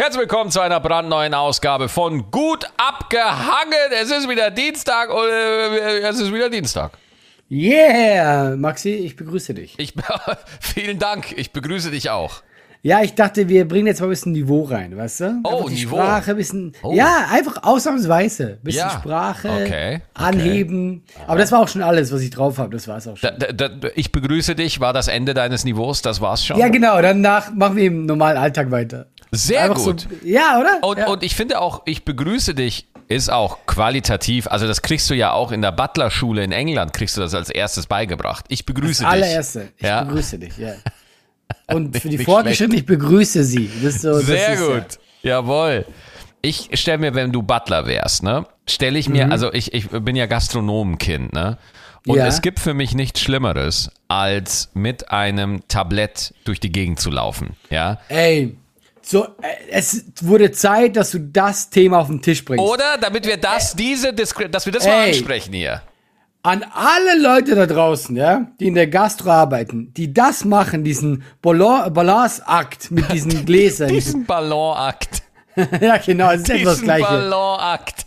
[0.00, 3.92] Herzlich willkommen zu einer brandneuen Ausgabe von Gut abgehangen.
[4.00, 6.92] Es ist wieder Dienstag und äh, es ist wieder Dienstag.
[7.50, 9.74] Yeah, Maxi, ich begrüße dich.
[9.76, 9.92] Ich,
[10.60, 12.42] vielen Dank, ich begrüße dich auch.
[12.80, 15.40] Ja, ich dachte, wir bringen jetzt mal ein bisschen Niveau rein, weißt du?
[15.44, 15.96] Oh, Niveau.
[15.96, 16.72] Sprache bisschen.
[16.82, 16.94] Oh.
[16.94, 18.52] Ja, einfach ausnahmsweise.
[18.52, 18.98] Ein bisschen Ja.
[18.98, 20.02] Sprache Okay, okay.
[20.14, 21.04] anheben.
[21.26, 22.70] Aber das war auch schon alles, was ich drauf habe.
[22.74, 23.32] Das war es auch schon.
[23.38, 26.56] Da, da, ich begrüße dich, war das Ende deines Niveaus, das war's schon.
[26.56, 27.02] ja, genau.
[27.02, 29.08] Danach machen wir im normalen Alltag weiter.
[29.32, 30.00] Sehr Einfach gut.
[30.02, 30.78] So, ja, oder?
[30.82, 31.06] Und, ja.
[31.08, 35.32] und ich finde auch, ich begrüße dich, ist auch qualitativ, also das kriegst du ja
[35.32, 38.44] auch in der Butler-Schule in England, kriegst du das als erstes beigebracht.
[38.48, 39.22] Ich begrüße das dich.
[39.24, 39.68] allererste.
[39.76, 40.02] Ich Ja.
[40.04, 40.72] begrüße dich, ja.
[41.74, 43.68] Und für die Fortgeschrittenen, ich begrüße sie.
[43.90, 44.84] So, Sehr gut.
[45.22, 45.84] Jawohl.
[46.42, 50.16] Ich stelle mir, wenn du Butler wärst, ne, stelle ich mir, also ich, ich bin
[50.16, 51.58] ja Gastronomenkind, ne?
[52.06, 52.18] Und Mhm.
[52.20, 52.26] Ja.
[52.28, 57.56] es gibt für mich nichts Schlimmeres, als mit einem Tablett durch die Gegend zu laufen.
[57.68, 57.98] Ja.
[58.08, 58.16] Ja.
[58.16, 58.56] Ey,
[59.02, 62.64] so, äh, es wurde Zeit, dass du das Thema auf den Tisch bringst.
[62.64, 65.08] Oder damit wir das, diese Diskre dass wir das mal Ey.
[65.10, 65.82] ansprechen hier.
[66.42, 71.22] An alle Leute da draußen, ja, die in der Gastro arbeiten, die das machen, diesen
[71.42, 73.88] Ballon- Balanceakt mit diesen Gläsern.
[73.88, 75.22] Diesen Ballonakt.
[75.80, 77.04] ja, genau, es ist etwas Diesen Gleiche.
[77.04, 78.06] Ballonakt.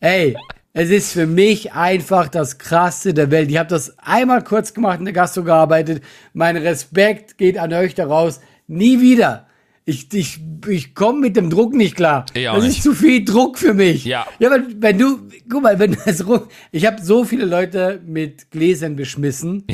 [0.00, 0.36] Ey,
[0.72, 3.50] es ist für mich einfach das Krasse der Welt.
[3.50, 6.02] Ich habe das einmal kurz gemacht in der Gastro gearbeitet.
[6.32, 8.40] Mein Respekt geht an euch daraus.
[8.68, 9.46] Nie wieder.
[9.88, 12.26] Ich, ich, ich komme mit dem Druck nicht klar.
[12.34, 12.76] Ich auch das nicht.
[12.76, 14.04] ist zu viel Druck für mich.
[14.04, 14.26] Ja.
[14.38, 18.50] Ja, aber wenn du, guck mal, wenn das rum, ich habe so viele Leute mit
[18.50, 19.64] Gläsern beschmissen.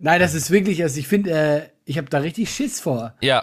[0.00, 3.14] Nein, das ist wirklich, also ich finde, äh, ich habe da richtig Schiss vor.
[3.20, 3.42] Ja.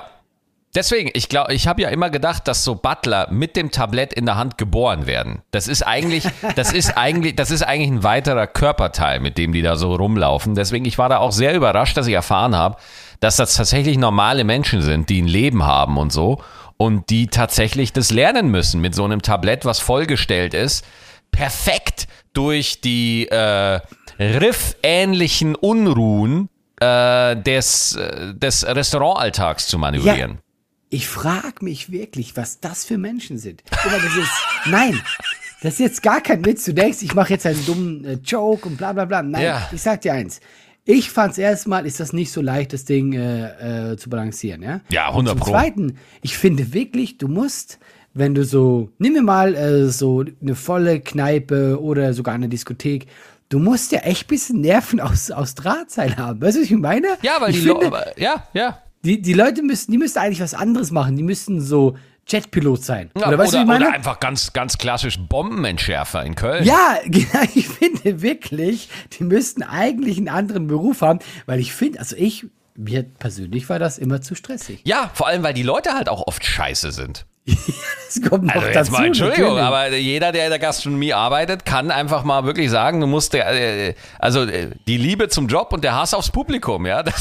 [0.73, 4.25] Deswegen, ich glaube, ich habe ja immer gedacht, dass so Butler mit dem Tablett in
[4.25, 5.41] der Hand geboren werden.
[5.51, 6.23] Das ist eigentlich,
[6.55, 10.55] das ist eigentlich, das ist eigentlich ein weiterer Körperteil, mit dem die da so rumlaufen.
[10.55, 12.77] Deswegen, ich war da auch sehr überrascht, dass ich erfahren habe,
[13.21, 16.43] dass das tatsächlich normale Menschen sind, die ein Leben haben und so
[16.75, 20.83] und die tatsächlich das lernen müssen mit so einem Tablett, was vollgestellt ist,
[21.31, 23.79] perfekt durch die äh,
[24.19, 30.39] riffähnlichen Unruhen äh, des, äh, des Restaurantalltags zu manövrieren.
[30.89, 33.63] Ich frage mich wirklich, was das für Menschen sind.
[33.85, 34.31] Mal, das ist,
[34.65, 34.99] nein,
[35.61, 36.65] das ist jetzt gar kein Witz.
[36.65, 39.21] Du denkst, ich mache jetzt einen dummen äh, Joke und bla bla bla.
[39.21, 39.69] Nein, Ja.
[39.71, 40.41] ich sag dir eins.
[40.85, 44.81] Ich fand's erstmal, ist das nicht so leicht, das Ding äh, äh, zu balancieren, ja?
[44.89, 45.51] Ja, Und 100 Zum Pro.
[45.51, 47.77] Zweiten, ich finde wirklich, du musst,
[48.13, 53.05] wenn du so, nimm mir mal äh, so eine volle Kneipe oder sogar eine Diskothek,
[53.49, 56.41] du musst ja echt bisschen Nerven aus, aus Drahtseil haben.
[56.41, 57.09] Weißt du, was ich meine?
[57.21, 58.79] Ja, weil ich die finde, Leute, ja, ja.
[59.03, 61.15] die, die Leute müssten, die müssten eigentlich was anderes machen.
[61.15, 61.95] Die müssten so
[62.27, 63.11] Jetpilot sein.
[63.17, 63.85] Ja, oder weißt du, oder, meine?
[63.85, 66.63] oder einfach ganz, ganz klassisch Bombenentschärfer in Köln.
[66.63, 71.99] ja, genau, ich finde wirklich, die müssten eigentlich einen anderen Beruf haben, weil ich finde,
[71.99, 72.45] also ich,
[72.75, 74.81] mir persönlich war das immer zu stressig.
[74.85, 77.25] Ja, vor allem, weil die Leute halt auch oft scheiße sind.
[77.45, 78.91] Das kommt noch Also dazu.
[78.91, 79.65] mal, Entschuldigung, natürlich.
[79.65, 83.49] aber jeder, der in der Gastronomie arbeitet, kann einfach mal wirklich sagen, du musst, der,
[83.87, 87.03] äh, also äh, die Liebe zum Job und der Hass aufs Publikum, ja,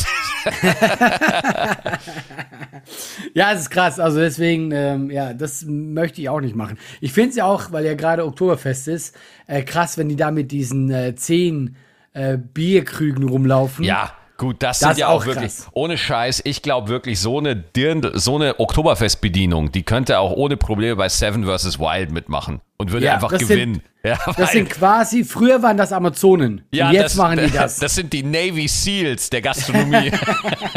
[3.34, 3.98] Ja, es ist krass.
[4.00, 6.78] Also deswegen, ähm, ja, das möchte ich auch nicht machen.
[7.00, 9.16] Ich finde es ja auch, weil ja gerade Oktoberfest ist,
[9.46, 11.76] äh, krass, wenn die da mit diesen äh, zehn
[12.12, 13.84] äh, Bierkrügen rumlaufen.
[13.84, 15.68] ja, gut, das, Das sind ja auch wirklich, krass.
[15.72, 20.56] ohne Scheiß, ich glaube wirklich, so eine Dirndl, so eine Oktoberfestbedienung, die könnte auch ohne
[20.56, 21.78] Probleme bei Seven vs.
[21.78, 23.82] Wild mitmachen und würde Ja, einfach das sind- gewinnen.
[24.02, 26.62] ja, Das sind quasi, früher waren das Amazonen.
[26.72, 27.76] Ja, jetzt machen die das.
[27.76, 30.10] Das sind die Navy Seals der Gastronomie.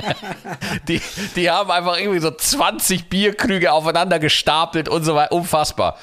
[0.87, 1.01] die,
[1.35, 5.31] die haben einfach irgendwie so 20 Bierkrüge aufeinander gestapelt und so weiter.
[5.31, 5.97] Unfassbar.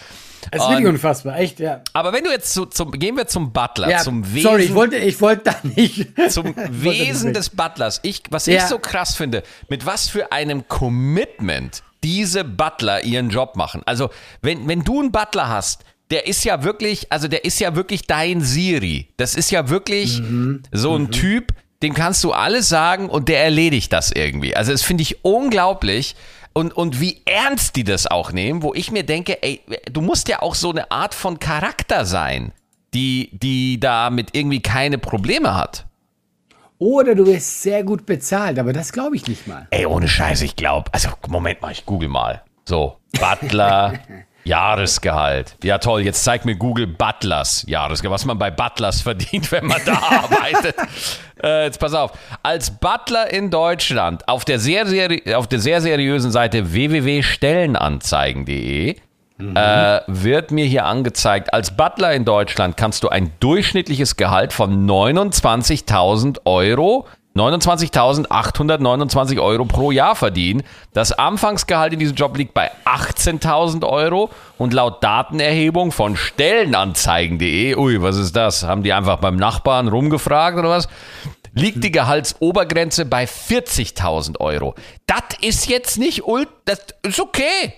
[0.50, 1.82] Das ist wirklich unfassbar, echt, ja.
[1.92, 4.74] Aber wenn du jetzt zu, zum, gehen wir zum Butler, ja zum Wesen, sorry, ich
[4.74, 6.06] wollte, ich wollte da nicht.
[6.30, 8.00] zum Wesen des Butlers.
[8.02, 8.54] Ich, was Ja.
[8.56, 13.82] ich so krass finde, mit was für einem Commitment diese Butler ihren Job machen.
[13.84, 14.10] Also,
[14.42, 18.06] wenn, wenn du einen Butler hast, der ist ja wirklich, also der ist ja wirklich
[18.06, 19.08] dein Siri.
[19.16, 20.62] Das ist ja wirklich Mhm.
[20.72, 21.52] so ein Typ,
[21.82, 24.56] dem kannst du alles sagen und der erledigt das irgendwie.
[24.56, 26.16] Also, das finde ich unglaublich.
[26.52, 29.60] Und, und wie ernst die das auch nehmen, wo ich mir denke, ey,
[29.90, 32.52] du musst ja auch so eine Art von Charakter sein,
[32.92, 35.86] die, die damit irgendwie keine Probleme hat.
[36.78, 39.68] Oder du wirst sehr gut bezahlt, aber das glaube ich nicht mal.
[39.70, 40.90] Ey, ohne Scheiß, ich glaube.
[40.92, 42.42] Also, Moment mal, ich google mal.
[42.64, 44.00] So, Butler,
[44.44, 45.56] Jahresgehalt.
[45.62, 49.80] Ja, toll, jetzt zeigt mir Google Butlers Jahresgehalt, was man bei Butlers verdient, wenn man
[49.84, 50.76] da arbeitet.
[51.42, 52.12] Äh, jetzt pass auf.
[52.42, 58.96] Als Butler in Deutschland auf der sehr, seri auf der sehr seriösen Seite www.stellenanzeigen.de
[59.54, 64.86] äh, wird mir hier angezeigt, als Butler in Deutschland kannst du ein durchschnittliches Gehalt von
[64.86, 67.06] 29.000 Euro
[67.36, 70.64] 29.829 Euro pro Jahr verdienen.
[70.92, 78.02] Das Anfangsgehalt in diesem Job liegt bei 18.000 Euro und laut Datenerhebung von Stellenanzeigen.de, ui,
[78.02, 78.64] was ist das?
[78.64, 80.88] Haben die einfach beim Nachbarn rumgefragt oder was?
[81.54, 84.74] Liegt die Gehaltsobergrenze bei 40.000 Euro.
[85.06, 87.74] Das ist jetzt nicht, ult, das ist okay.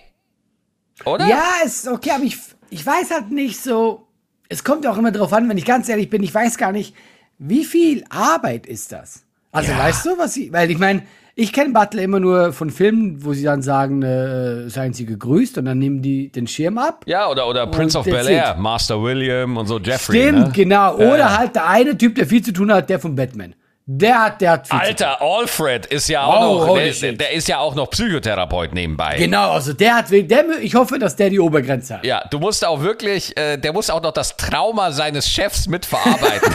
[1.05, 1.27] Oder?
[1.27, 2.39] Ja, ist okay, aber ich,
[2.71, 4.07] ich weiß halt nicht so.
[4.49, 6.73] Es kommt ja auch immer drauf an, wenn ich ganz ehrlich bin, ich weiß gar
[6.73, 6.95] nicht,
[7.39, 9.25] wie viel Arbeit ist das?
[9.53, 9.79] Also Ja.
[9.79, 11.03] weißt du, was ich, weil ich meine,
[11.35, 15.57] ich kenne Butler immer nur von Filmen, wo sie dann sagen, äh, seien sie gegrüßt
[15.59, 17.05] und dann nehmen die den Schirm ab.
[17.07, 18.57] Ja, oder, oder Prince of Bel Air.
[18.59, 20.21] Master William und so Jeffrey.
[20.21, 20.53] Stimmt, ne?
[20.55, 20.95] genau.
[20.97, 21.39] Oder ja.
[21.39, 23.55] halt der eine Typ, der viel zu tun hat, der von Batman.
[23.85, 27.33] Der hat, der hat viel zu Alter, Alfred ist ja auch Oh, noch, der, der
[27.33, 29.17] ist ja auch noch Psychotherapeut nebenbei.
[29.19, 32.05] Genau, also der hat, der, ich hoffe, dass der die Obergrenze hat.
[32.05, 36.55] Ja, du musst auch wirklich, äh, der muss auch noch das Trauma seines Chefs mitverarbeiten.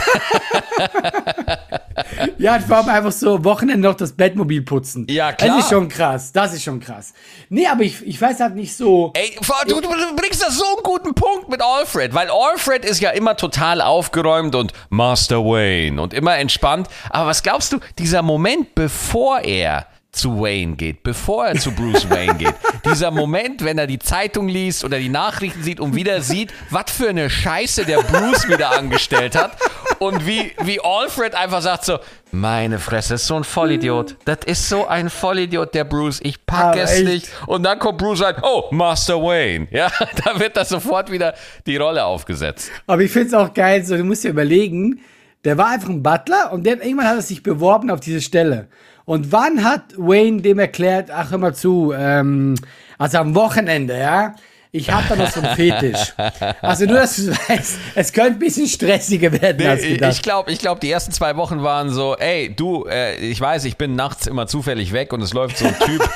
[2.38, 5.06] Ja, vor allem einfach so Wochenende noch das Bettmobil putzen.
[5.08, 5.56] Ja, klar.
[5.56, 7.12] Das ist schon krass, das ist schon krass.
[7.48, 9.12] Nee, aber ich, ich weiß halt nicht so.
[9.14, 9.36] Ey,
[9.66, 13.10] du, du du bringst das so einen guten Punkt mit Alfred, weil Alfred ist ja
[13.10, 16.88] immer total aufgeräumt und Master Wayne und immer entspannt.
[17.10, 22.08] Aber was glaubst du, dieser Moment, bevor er zu Wayne geht, bevor er zu Bruce
[22.08, 26.22] Wayne geht, dieser Moment, wenn er die Zeitung liest oder die Nachrichten sieht und wieder
[26.22, 29.52] sieht, was für eine Scheiße der Bruce wieder angestellt hat
[29.98, 31.98] und wie, wie Alfred einfach sagt so,
[32.30, 34.16] meine Fresse, das ist so ein Vollidiot.
[34.24, 36.20] Das ist so ein Vollidiot, der Bruce.
[36.22, 37.04] Ich pack Aber es echt.
[37.04, 37.28] nicht.
[37.46, 39.66] Und dann kommt Bruce und sagt, oh, Master Wayne.
[39.70, 39.90] Ja,
[40.24, 41.34] da wird das sofort wieder
[41.66, 42.70] die Rolle aufgesetzt.
[42.86, 45.00] Aber ich finde es auch geil, so, du musst dir überlegen,
[45.44, 48.68] der war einfach ein Butler und der, irgendwann hat er sich beworben auf diese Stelle.
[49.08, 52.56] Und wann hat Wayne dem erklärt, ach hör mal zu, ähm,
[52.98, 54.34] also am Wochenende, ja,
[54.70, 56.12] ich habe da noch so einen Fetisch.
[56.60, 60.22] Also nur, dass du weißt, es könnte ein bisschen stressiger werden als Ich gedacht.
[60.22, 63.78] glaube, ich glaub, die ersten zwei Wochen waren so, ey, du, äh, ich weiß, ich
[63.78, 66.06] bin nachts immer zufällig weg und es läuft so ein Typ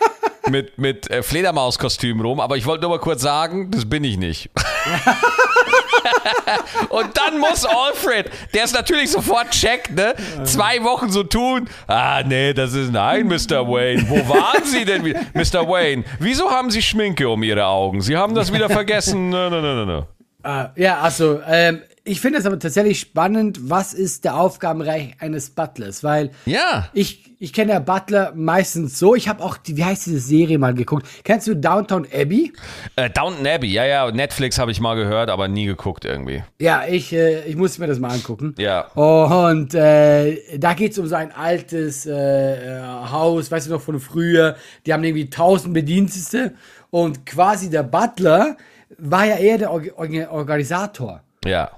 [0.50, 4.18] mit, mit äh, Fledermauskostüm rum, aber ich wollte nur mal kurz sagen, das bin ich
[4.18, 4.50] nicht.
[6.88, 10.14] Und dann muss Alfred, der es natürlich sofort checkt, ne?
[10.44, 11.68] Zwei Wochen so tun.
[11.86, 13.66] Ah, nee, das ist nein, Mr.
[13.68, 14.08] Wayne.
[14.08, 15.02] Wo waren Sie denn?
[15.34, 15.68] Mr.
[15.68, 18.00] Wayne, wieso haben Sie Schminke um Ihre Augen?
[18.00, 19.30] Sie haben das wieder vergessen.
[19.30, 20.06] No, no, no, no.
[20.42, 25.50] Ah, ja, also, ähm, ich finde es aber tatsächlich spannend, was ist der Aufgabenbereich eines
[25.50, 26.88] Butlers, weil Ja.
[26.94, 30.58] ich, ich kenne ja Butler meistens so, ich habe auch, die, wie heißt diese Serie
[30.58, 32.52] mal geguckt, kennst du Downtown Abbey?
[32.96, 36.42] Äh, Downton Abbey, ja, ja, Netflix habe ich mal gehört, aber nie geguckt irgendwie.
[36.60, 38.54] Ja, ich, äh, ich muss mir das mal angucken.
[38.58, 38.88] Ja.
[38.94, 43.80] Und äh, da geht es um so ein altes äh, äh, Haus, weißt du noch,
[43.80, 44.56] von früher.
[44.86, 46.54] Die haben irgendwie tausend Bedienstete
[46.90, 48.56] und quasi der Butler
[48.98, 51.22] war ja eher der Or Or Organisator.
[51.44, 51.70] Ja.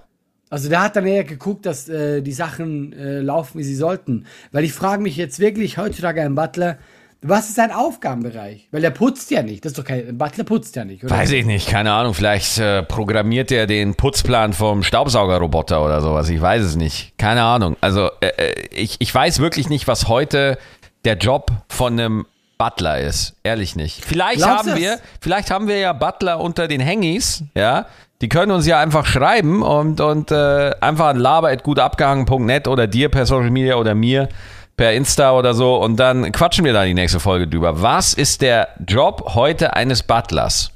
[0.54, 4.26] Also der hat dann eher geguckt, dass äh, die Sachen äh, laufen, wie sie sollten.
[4.52, 6.78] Weil ich frage mich jetzt wirklich heutzutage ein Butler,
[7.22, 8.68] was ist sein Aufgabenbereich?
[8.70, 9.64] Weil der putzt ja nicht.
[9.64, 11.12] Das ist doch kein ein Butler putzt ja nicht, oder?
[11.12, 12.14] Weiß ich nicht, keine Ahnung.
[12.14, 16.28] Vielleicht äh, programmiert er den Putzplan vom Staubsaugerroboter oder sowas.
[16.28, 17.18] Ich weiß es nicht.
[17.18, 17.76] Keine Ahnung.
[17.80, 20.56] Also äh, äh, ich, ich weiß wirklich nicht, was heute
[21.04, 22.26] der Job von einem
[22.58, 23.34] Butler ist.
[23.42, 24.04] Ehrlich nicht.
[24.04, 27.86] Vielleicht Glaubst haben wir, vielleicht haben wir ja Butler unter den Hengis, ja.
[28.24, 33.26] Die können uns ja einfach schreiben und, und äh, einfach an laber.gutabgehangen.net oder dir per
[33.26, 34.30] Social Media oder mir
[34.78, 37.82] per Insta oder so und dann quatschen wir da die nächste Folge drüber.
[37.82, 40.70] Was ist der Job heute eines Butlers?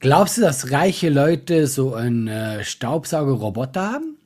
[0.00, 4.16] Glaubst du, dass reiche Leute so einen äh, Staubsaugerroboter haben?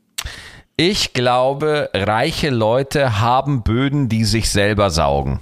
[0.77, 5.41] Ich glaube, reiche Leute haben Böden, die sich selber saugen.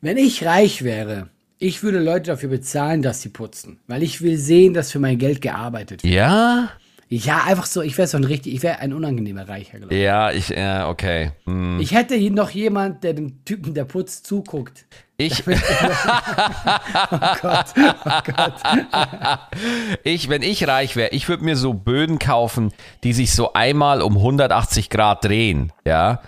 [0.00, 1.28] Wenn ich reich wäre,
[1.58, 3.80] ich würde Leute dafür bezahlen, dass sie putzen.
[3.86, 6.12] Weil ich will sehen, dass für mein Geld gearbeitet wird.
[6.12, 6.70] Ja?
[7.08, 10.02] Ja, einfach so, ich wäre so ein richtig, ich wäre ein unangenehmer Reicher, glaube ich.
[10.02, 11.30] Ja, ich, ja, okay.
[11.44, 11.78] Hm.
[11.80, 14.86] Ich hätte hier noch jemand, der dem Typen, der putzt, zuguckt.
[15.16, 18.54] Ich, Oh Gott, oh Gott.
[20.02, 22.72] ich, wenn ich reich wäre, ich würde mir so Böden kaufen,
[23.04, 26.20] die sich so einmal um 180 Grad drehen, ja?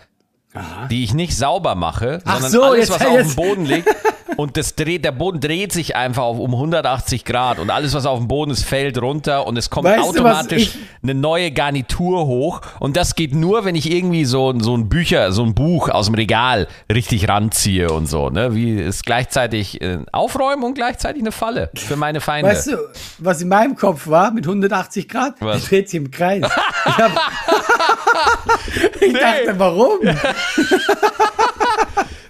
[0.90, 3.64] Die ich nicht sauber mache, Ach sondern so, alles, jetzt- was auf dem jetzt- Boden
[3.64, 3.88] liegt.
[4.36, 8.06] Und das dreht, der Boden dreht sich einfach auf um 180 Grad und alles, was
[8.06, 11.50] auf dem Boden ist, fällt runter und es kommt Weißt du, automatisch ich- eine neue
[11.50, 12.60] Garnitur hoch.
[12.78, 16.06] Und das geht nur, wenn ich irgendwie so, so ein Bücher, so ein Buch aus
[16.06, 18.30] dem Regal richtig ranziehe und so.
[18.30, 18.54] Ne?
[18.54, 22.50] Wie ist gleichzeitig äh, Aufräumen und gleichzeitig eine Falle für meine Feinde.
[22.50, 22.76] Weißt du,
[23.18, 25.34] was in meinem Kopf war mit 180 Grad?
[25.40, 25.64] Was?
[25.64, 26.44] Dreht sich im Kreis.
[26.86, 27.10] Ich, hab,
[29.00, 29.98] ich dachte, warum?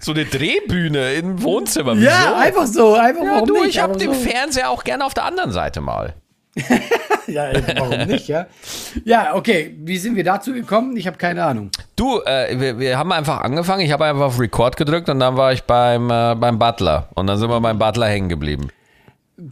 [0.00, 1.96] so eine Drehbühne im Wohnzimmer.
[1.96, 2.06] Wieso?
[2.06, 3.76] Ja, einfach so, einfach Ja, warum du, nicht?
[3.76, 4.20] ich habe den so.
[4.20, 6.14] Fernseher auch gerne auf der anderen Seite mal.
[7.28, 8.46] Ja, warum nicht, ja?
[9.04, 10.96] Ja, okay, wie sind wir dazu gekommen?
[10.96, 11.70] Ich habe keine Ahnung.
[11.94, 13.82] Du, äh, wir, wir haben einfach angefangen.
[13.82, 17.08] Ich habe einfach auf Record gedrückt und dann war ich beim, äh, beim Butler.
[17.14, 18.70] Und dann sind wir beim Butler hängen geblieben.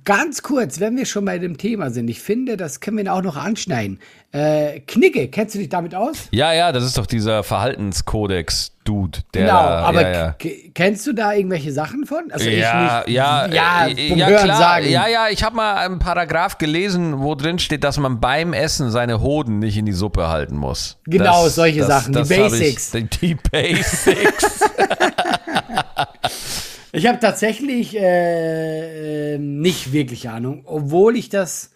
[0.05, 3.23] Ganz kurz, wenn wir schon bei dem Thema sind, ich finde, das können wir auch
[3.23, 4.01] noch anschneiden.
[4.33, 6.27] Äh, Knigge, kennst du dich damit aus?
[6.33, 9.21] Ja, ja, das ist doch dieser Verhaltenskodex-Dude.
[9.33, 10.35] Der, genau, aber ja, ja.
[10.75, 12.33] kennst du da irgendwelche Sachen von?
[12.33, 13.17] Also Ja, ich nicht.
[13.17, 14.59] ja, ja, äh, ja, Hören klar.
[14.59, 14.89] sagen.
[14.89, 18.91] Ja, ja, ich habe mal einen Paragraph gelesen, wo drin steht, dass man beim Essen
[18.91, 20.99] seine Hoden nicht in die Suppe halten muss.
[21.05, 22.91] Genau, solche Sachen, die hab ich- Basics.
[22.91, 24.61] die, die Basics.
[26.97, 31.71] Ich habe tatsächlich äh, äh, nicht wirklich Ahnung, obwohl ich das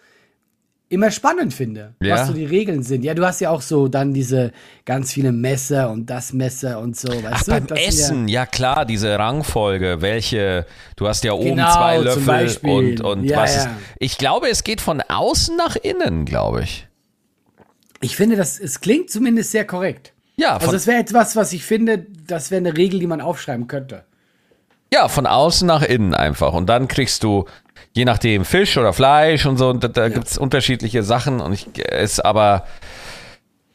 [0.88, 2.14] immer spannend finde, Ja.
[2.14, 3.04] was so die Regeln sind.
[3.04, 4.50] Ja, du hast ja auch so dann diese
[4.84, 7.50] ganz viele Messer und das Messer und so, weißt Ach, du?
[7.52, 12.56] beim Das Essen, ja, klar, diese Rangfolge, welche, du hast ja oben Genau, zwei Löffel
[12.62, 13.62] und, und Ja, was ja.
[13.64, 13.68] ist.
[14.00, 16.88] Ich glaube, es geht von außen nach innen, glaube ich.
[17.58, 17.64] Ja,
[18.00, 20.12] ich finde, das, es klingt zumindest sehr korrekt.
[20.36, 23.66] Ja, Also das wäre etwas, was ich finde, das wäre eine Regel, die man aufschreiben
[23.68, 24.04] könnte.
[24.92, 26.52] Ja, von außen nach innen einfach.
[26.52, 27.46] Und dann kriegst du,
[27.92, 31.40] je nachdem, Fisch oder Fleisch und so, und da, da gibt's unterschiedliche Sachen.
[31.40, 32.64] Und ich ist aber,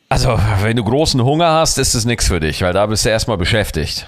[0.10, 3.10] also, wenn du großen Hunger hast, ist es nichts für dich, weil da bist du
[3.10, 4.08] erstmal beschäftigt.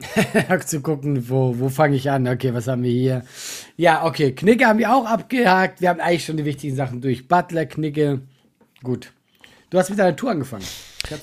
[0.66, 2.28] zu gucken, wo, wo fange ich an?
[2.28, 3.24] Okay, was haben wir hier?
[3.76, 5.80] Ja, okay, Knicke haben wir auch abgehakt.
[5.80, 7.26] Wir haben eigentlich schon die wichtigen Sachen durch.
[7.26, 8.20] Butler, Knicke.
[8.82, 9.12] Gut.
[9.70, 10.64] Du hast mit deiner Tour angefangen.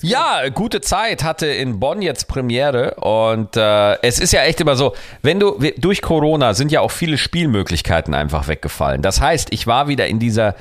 [0.02, 4.76] Ja, gute Zeit hatte in Bonn jetzt Premiere und äh, es ist ja echt immer
[4.76, 9.02] so, wenn du durch Corona sind ja auch viele Spielmöglichkeiten einfach weggefallen.
[9.02, 10.56] Das heißt, ich war wieder in dieser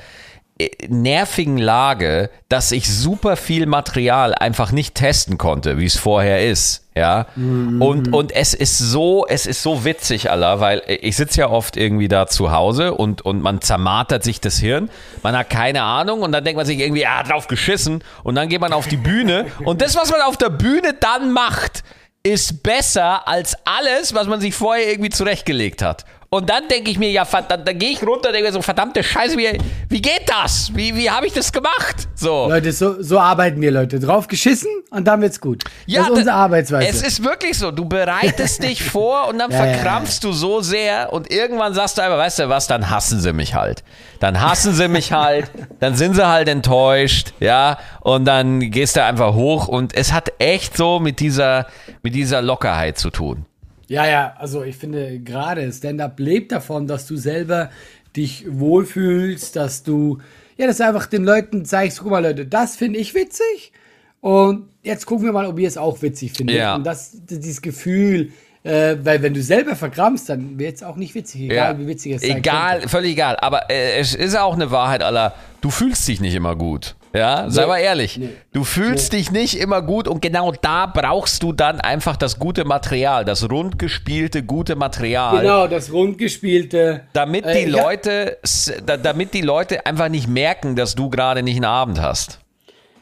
[0.59, 6.45] äh, nervigen Lage, dass ich super viel Material einfach nicht testen konnte, wie es vorher
[6.45, 6.84] ist.
[6.97, 11.49] Ja, und, und es ist so, es ist so witzig, Allah, weil ich sitze ja
[11.49, 14.89] oft irgendwie da zu Hause und, und man zermartert sich das Hirn,
[15.21, 18.01] man hat keine Ahnung und dann denkt man sich irgendwie, ah, drauf geschissen.
[18.23, 19.47] Und dann geht man auf die Bühne.
[19.65, 21.83] Und das, was man auf der Bühne dann macht,
[22.23, 26.05] ist besser als alles, was man sich vorher irgendwie zurechtgelegt hat.
[26.35, 28.61] Und dann denke ich mir, ja, verdammt, dann gehe ich runter und denke mir so,
[28.61, 30.69] verdammte Scheiße, wie, wie geht das?
[30.75, 32.09] Wie, wie habe ich das gemacht?
[32.13, 32.49] So.
[32.49, 34.01] Leute, so, so arbeiten wir, Leute.
[34.01, 35.63] Drauf geschissen und dann wird's gut.
[35.87, 36.89] das ist unsere Arbeitsweise.
[36.89, 37.71] Es ist wirklich so.
[37.71, 41.97] Du bereitest dich vor und dann Ja, ja, verkrampfst du so sehr und irgendwann sagst
[41.97, 43.85] du einfach, weißt du was, dann hassen sie mich halt.
[44.19, 45.49] Dann hassen sie mich halt,
[45.79, 50.33] dann sind sie halt enttäuscht, ja, und dann gehst du einfach hoch und es hat
[50.39, 51.67] echt so mit dieser,
[52.03, 53.45] mit dieser Lockerheit zu tun.
[53.87, 57.69] Ja, ja, also ich finde gerade Stand-up lebt davon, dass du selber
[58.15, 60.19] dich wohlfühlst, dass du,
[60.57, 63.71] ja, dass du einfach den Leuten zeigst, guck mal Leute, das finde ich witzig
[64.21, 66.55] und jetzt gucken wir mal, ob ihr es auch witzig findet.
[66.55, 66.75] Ja.
[66.75, 68.31] Und das, dieses Gefühl,
[68.63, 72.13] äh, weil wenn du selber verkrampfst, dann wird es auch nicht witzig, egal wie witzig
[72.13, 72.89] es sein Egal, könnte.
[72.89, 73.35] völlig egal.
[73.37, 75.35] Aber äh, es ist auch eine Wahrheit, aller.
[75.61, 76.95] Du fühlst dich nicht immer gut.
[77.15, 77.67] Ja, sei Nee.
[77.67, 78.17] mal ehrlich.
[78.17, 78.29] Nee.
[78.51, 82.65] Du fühlst dich nicht immer gut und genau da brauchst du dann einfach das gute
[82.65, 85.41] Material, das rundgespielte gute Material.
[85.41, 87.01] Genau, das rundgespielte.
[87.13, 87.83] Damit Äh, die ja.
[87.83, 88.37] Leute,
[88.85, 92.39] da, damit die Leute einfach nicht merken, dass du gerade nicht einen Abend hast.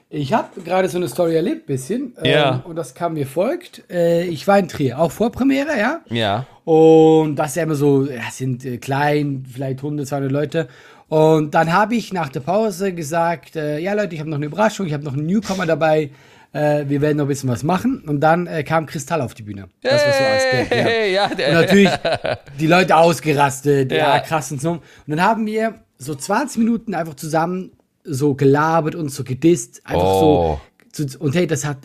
[0.10, 2.14] Ich habe gerade so eine Story erlebt, bisschen.
[2.24, 2.56] Ja.
[2.56, 3.82] Ähm, und das kam mir folgt.
[3.90, 6.02] Äh, ich war in Trier, auch vor Premiere, ja.
[6.10, 6.46] Ja.
[6.66, 10.68] Und das ist ja immer so, ja, es sind äh, klein, vielleicht 100, 200 Leute.
[11.14, 14.48] Und dann habe ich nach der Pause gesagt, äh, ja Leute, ich habe noch eine
[14.48, 16.10] Überraschung, ich habe noch einen Newcomer dabei.
[16.54, 18.04] Äh, wir werden noch ein bisschen was machen.
[18.08, 19.68] Und dann äh, kam Kristall auf die Bühne.
[19.84, 21.06] Das war so als Gag, ja.
[21.06, 21.90] Ja, der- Und natürlich
[22.60, 24.20] die Leute ausgerastet, ja, Ja.
[24.22, 24.72] krass und so.
[24.72, 27.72] Und dann haben wir so 20 Minuten einfach zusammen
[28.04, 29.82] so gelabert und so gedisst.
[29.86, 30.60] Einfach Oh.
[30.92, 31.06] so.
[31.06, 31.78] zu- Und hey, das hat,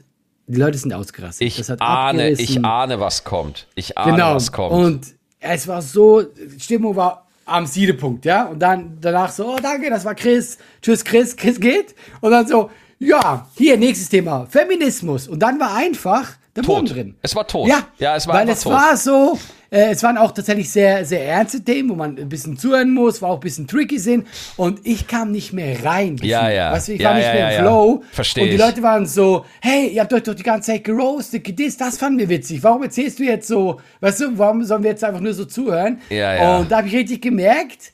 [0.47, 1.47] die Leute sind ausgerastet.
[1.47, 1.81] Ich ahne,
[2.23, 2.45] abgerissen.
[2.45, 3.67] ich ahne, was kommt.
[3.75, 4.35] Ich ahne, Genau.
[4.37, 4.73] was kommt.
[4.73, 5.07] Und
[5.39, 8.45] es war so, die Stimmung war am Siedepunkt, ja.
[8.45, 10.59] Und dann danach so, oh danke, das war Chris.
[10.83, 11.95] Tschüss, Chris, Chris geht.
[12.21, 15.29] Und dann so, ja, hier, nächstes Thema, Feminismus.
[15.29, 16.97] Und dann war einfach der Boden Tot.
[16.97, 17.17] drin.
[17.23, 17.69] Es war tot.
[17.69, 18.73] Ja, Ja, es war weil es tot.
[18.73, 19.39] war so,
[19.71, 23.21] äh, es waren auch tatsächlich sehr, sehr ernste Themen, wo man ein bisschen zuhören muss,
[23.21, 24.27] war auch ein bisschen tricky sind.
[24.57, 26.17] Und ich kam nicht mehr rein.
[26.17, 26.31] gefühlt.
[26.31, 26.73] Ja, ja.
[26.73, 27.61] Weißt du, ich Ja, war nicht ja, mehr im ja.
[27.61, 28.03] Flow.
[28.13, 28.61] Versteh Und die ich.
[28.61, 32.19] Leute waren so, hey, ihr habt euch doch die ganze Zeit geroastet, gedisst, das fanden
[32.19, 32.63] wir witzig.
[32.63, 36.01] Warum erzählst du jetzt so, weißt du, warum sollen wir jetzt einfach nur so zuhören?
[36.09, 36.59] Ja, ja.
[36.59, 37.93] Und da habe ich richtig gemerkt,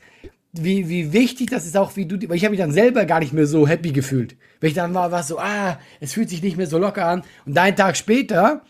[0.53, 3.19] wie, wie wichtig das ist auch, wie du, weil ich habe mich dann selber gar
[3.19, 4.37] nicht mehr so happy gefühlt.
[4.61, 7.23] Weil ich dann war, war so, ah, es fühlt sich nicht mehr so locker an.
[7.45, 8.63] Und einen Tag später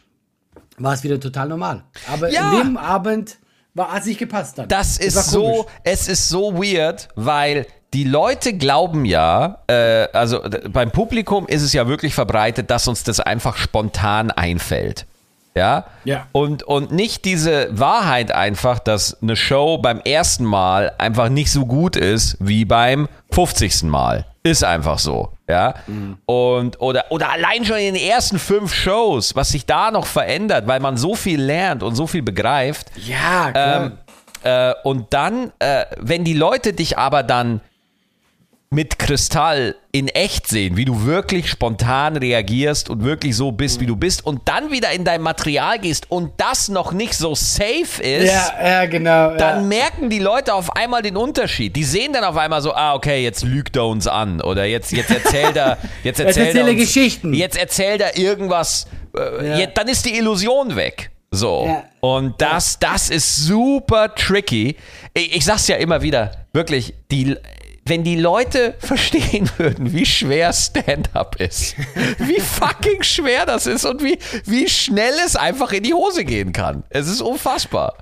[0.78, 1.84] war es wieder total normal.
[2.12, 2.52] Aber Ja.
[2.52, 3.38] in dem Abend
[3.74, 4.68] war, hat es nicht gepasst dann.
[4.68, 10.40] Das ist so, es ist so weird, weil die Leute glauben ja, äh, also
[10.70, 15.06] beim Publikum ist es ja wirklich verbreitet, dass uns das einfach spontan einfällt.
[15.56, 15.84] Ja?
[16.02, 16.26] Ja.
[16.32, 21.66] Und, und nicht diese Wahrheit einfach, dass eine Show beim ersten Mal einfach nicht so
[21.66, 23.84] gut ist wie beim 50.
[23.84, 24.26] Mal.
[24.46, 25.72] Ist einfach so, ja.
[25.86, 26.18] Mhm.
[26.26, 30.66] Und, oder, oder allein schon in den ersten fünf Shows, was sich da noch verändert,
[30.66, 32.90] weil man so viel lernt und so viel begreift.
[32.96, 33.84] Ja, klar.
[33.86, 33.98] Ähm,
[34.42, 37.62] äh, und dann, äh, wenn die Leute dich aber dann
[38.74, 43.86] mit Kristall in echt sehen, wie du wirklich spontan reagierst und wirklich so bist, wie
[43.86, 48.02] du bist und dann wieder in dein Material gehst und das noch nicht so safe
[48.02, 49.66] ist, ja, ja, genau, dann ja.
[49.66, 51.76] merken die Leute auf einmal den Unterschied.
[51.76, 54.90] Die sehen dann auf einmal so, ah, okay, jetzt lügt er uns an oder jetzt,
[54.90, 57.32] jetzt erzählt er, jetzt erzählt er uns, Geschichten.
[57.32, 61.10] Jetzt erzählt er irgendwas, äh, jetzt, dann ist die Illusion weg.
[61.30, 61.66] So.
[61.66, 61.84] Ja.
[62.00, 64.76] Und das, das ist super tricky.
[65.14, 67.36] Ich, ich sag's ja immer wieder, wirklich, die,
[67.86, 71.76] wenn die Leute verstehen würden, wie schwer Stand-up ist,
[72.18, 76.52] wie fucking schwer das ist und wie, wie schnell es einfach in die Hose gehen
[76.52, 76.84] kann.
[76.90, 77.96] Es ist unfassbar.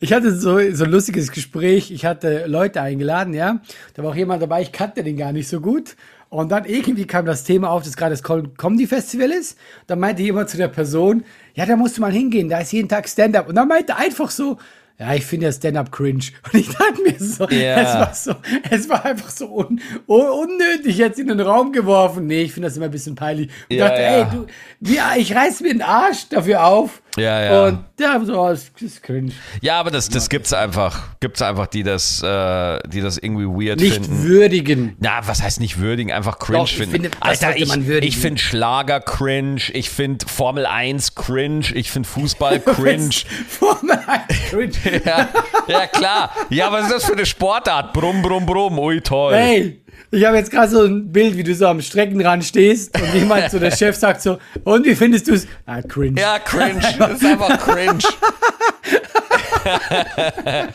[0.00, 1.92] Ich hatte so, so ein lustiges Gespräch.
[1.92, 3.60] Ich hatte Leute eingeladen, ja.
[3.94, 5.94] Da war auch jemand dabei, ich kannte den gar nicht so gut.
[6.28, 9.56] Und dann irgendwie kam das Thema auf, dass gerade das Comedy Festival ist.
[9.86, 11.24] Dann meinte jemand zu der Person,
[11.54, 13.48] ja, da musst du mal hingehen, da ist jeden Tag Stand-up.
[13.48, 14.56] Und dann meinte einfach so,
[14.98, 16.24] ja, ich finde ja Stand-up cringe.
[16.52, 17.80] Und ich dachte mir so, yeah.
[17.80, 18.34] es war so,
[18.70, 22.26] es war einfach so un, un, unnötig jetzt in den Raum geworfen.
[22.26, 23.50] Nee, ich finde das immer ein bisschen peinlich.
[23.68, 24.18] Und ja, dachte, ja.
[24.18, 24.46] ey, du,
[24.80, 27.02] wie, ich reiß mir den Arsch dafür auf.
[27.18, 27.66] Ja, ja.
[27.66, 29.32] Und ja, so, das ist cringe.
[29.60, 31.18] Ja, aber das, das gibt's einfach.
[31.20, 34.14] Gibt's einfach, die das, äh, die das irgendwie weird nicht finden.
[34.14, 34.96] Nicht würdigen.
[34.98, 36.10] Na, was heißt nicht würdigen?
[36.10, 36.92] Einfach cringe Doch, finden.
[36.92, 37.70] Finde, Alter, ich,
[38.02, 39.60] ich finde Schlager cringe.
[39.74, 41.66] Ich finde Formel 1 cringe.
[41.74, 43.10] Ich finde Fußball cringe.
[43.46, 44.72] Formel 1 cringe.
[45.04, 45.28] ja,
[45.68, 46.32] ja, klar.
[46.50, 47.92] Ja, was ist das für eine Sportart?
[47.92, 48.78] Brumm, brumm, brumm.
[48.78, 49.34] Ui, toll.
[49.34, 49.78] Hey.
[50.10, 53.50] Ich habe jetzt gerade so ein Bild, wie du so am Streckenrand stehst und jemand,
[53.50, 55.46] so der Chef sagt so, und wie findest du es?
[55.64, 56.20] Ah, cringe.
[56.20, 56.82] Ja, cringe.
[56.98, 58.02] Das ist einfach cringe.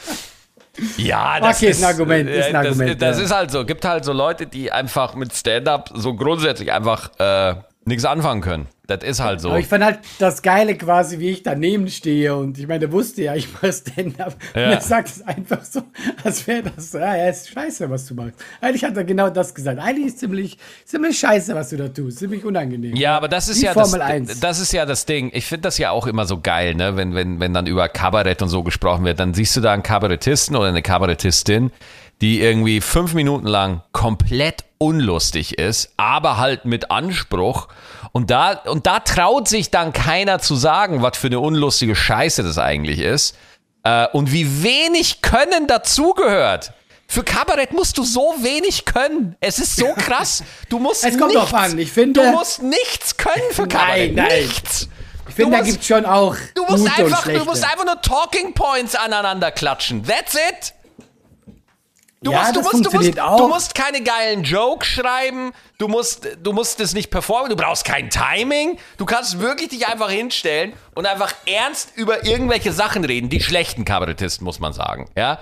[0.98, 2.30] ja, das okay, ist, ein Argument.
[2.30, 3.64] Ist ein Argument das, das ist halt so.
[3.64, 8.68] Gibt halt so Leute, die einfach mit Stand-up so grundsätzlich einfach äh, nichts anfangen können.
[8.88, 9.50] Das ist halt so.
[9.50, 12.92] Aber ich fand halt das Geile quasi, wie ich daneben stehe und ich meine, der
[12.92, 14.36] wusste ja, ich mache Stand-up.
[14.56, 14.66] Ja.
[14.66, 15.82] Und er sagt es einfach so,
[16.24, 18.36] als wäre das, ja, ja, ist scheiße, was du machst.
[18.62, 19.80] Eigentlich hat er genau das gesagt.
[19.80, 22.20] Eigentlich ist ziemlich, ziemlich scheiße, was du da tust.
[22.20, 22.96] Ziemlich unangenehm.
[22.96, 24.40] Ja, aber das ist ja Formel das, 1.
[24.40, 25.32] das ist ja das Ding.
[25.34, 26.96] Ich finde das ja auch immer so geil, ne?
[26.96, 29.20] wenn, wenn, wenn dann über Kabarett und so gesprochen wird.
[29.20, 31.72] Dann siehst du da einen Kabarettisten oder eine Kabarettistin,
[32.22, 37.68] die irgendwie fünf Minuten lang komplett unlustig ist, aber halt mit Anspruch.
[38.12, 42.44] Und da, und da traut sich dann keiner zu sagen, was für eine unlustige Scheiße
[42.44, 43.36] das eigentlich ist.
[43.84, 46.74] Äh, und wie wenig Können dazugehört.
[47.10, 49.38] Für Kabarett musst du so wenig können.
[49.40, 50.44] Es ist so krass.
[50.68, 51.78] Du musst es kommt nichts, drauf an.
[51.80, 54.14] Ich finde, du musst nichts können für Kabarett.
[54.14, 54.42] Nein, nein.
[54.42, 54.90] Nichts.
[55.30, 56.36] Ich finde, da gibt es schon auch.
[56.54, 60.04] Du musst, einfach, du musst einfach nur Talking Points aneinander klatschen.
[60.04, 60.74] That's it.
[62.22, 66.28] Du, ja, musst, du, musst, du, musst, du musst keine geilen Jokes schreiben, du musst,
[66.42, 68.80] du musst es nicht performen, du brauchst kein Timing.
[68.98, 73.30] Du kannst wirklich dich einfach hinstellen und einfach ernst über irgendwelche Sachen reden.
[73.30, 75.10] Die schlechten Kabarettisten, muss man sagen.
[75.16, 75.40] Ja?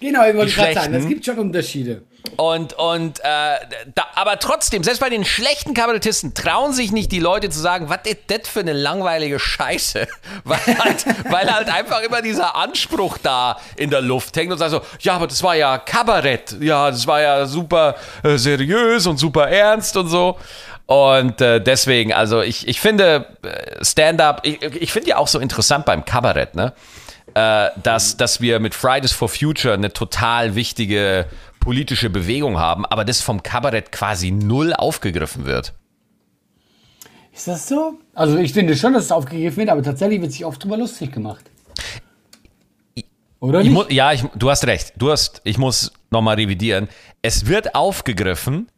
[0.00, 2.02] Genau, ich wollte gerade sagen, es gibt schon Unterschiede.
[2.36, 3.22] Und, und äh,
[3.94, 7.88] da, aber trotzdem, selbst bei den schlechten Kabarettisten trauen sich nicht die Leute zu sagen,
[7.88, 10.06] was ist das für eine langweilige Scheiße?
[10.44, 14.70] Weil halt, weil halt einfach immer dieser Anspruch da in der Luft hängt und sagt
[14.70, 19.18] so, ja, aber das war ja Kabarett, ja, das war ja super äh, seriös und
[19.18, 20.38] super ernst und so.
[20.86, 25.38] Und äh, deswegen, also ich, ich finde äh, Stand-up, ich, ich finde ja auch so
[25.38, 26.72] interessant beim Kabarett, ne?
[27.34, 31.26] äh, dass, dass wir mit Fridays for Future eine total wichtige
[31.62, 35.72] politische Bewegung haben, aber das vom Kabarett quasi null aufgegriffen wird.
[37.32, 37.94] Ist das so?
[38.14, 41.12] Also ich finde schon, dass es aufgegriffen wird, aber tatsächlich wird sich oft drüber lustig
[41.12, 41.44] gemacht.
[43.40, 43.72] Oder nicht?
[43.72, 44.92] Muss, ja, ich, du hast recht.
[44.96, 46.88] Du hast, ich muss nochmal revidieren.
[47.22, 48.68] Es wird aufgegriffen,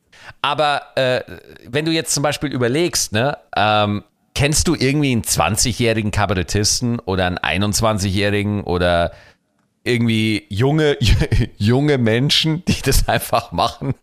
[0.41, 1.23] aber äh,
[1.67, 7.27] wenn du jetzt zum Beispiel überlegst, ne, ähm, Kennst du irgendwie einen 20-jährigen Kabarettisten oder
[7.27, 9.13] einen 21-jährigen oder
[9.85, 10.97] irgendwie junge,
[11.59, 13.95] junge Menschen, die das einfach machen?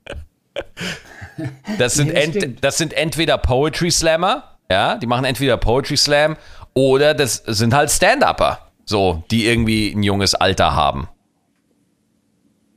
[1.78, 6.38] Das sind, ent, das sind entweder Poetry Slammer, ja, die machen entweder Poetry Slam
[6.74, 11.10] oder das sind halt Stand-Upper, so, die irgendwie ein junges Alter haben.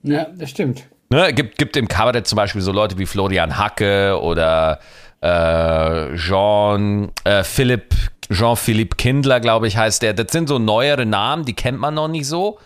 [0.02, 0.84] Ja, das stimmt.
[1.10, 4.80] Ne, gibt, gibt im Kabarett zum Beispiel so Leute wie Florian Hacke oder
[5.20, 7.94] äh, Jean äh, Philipp
[8.30, 10.14] Jean-Philippe Kindler, glaube ich, heißt der.
[10.14, 12.58] Das sind so neuere Namen, die kennt man noch nicht so.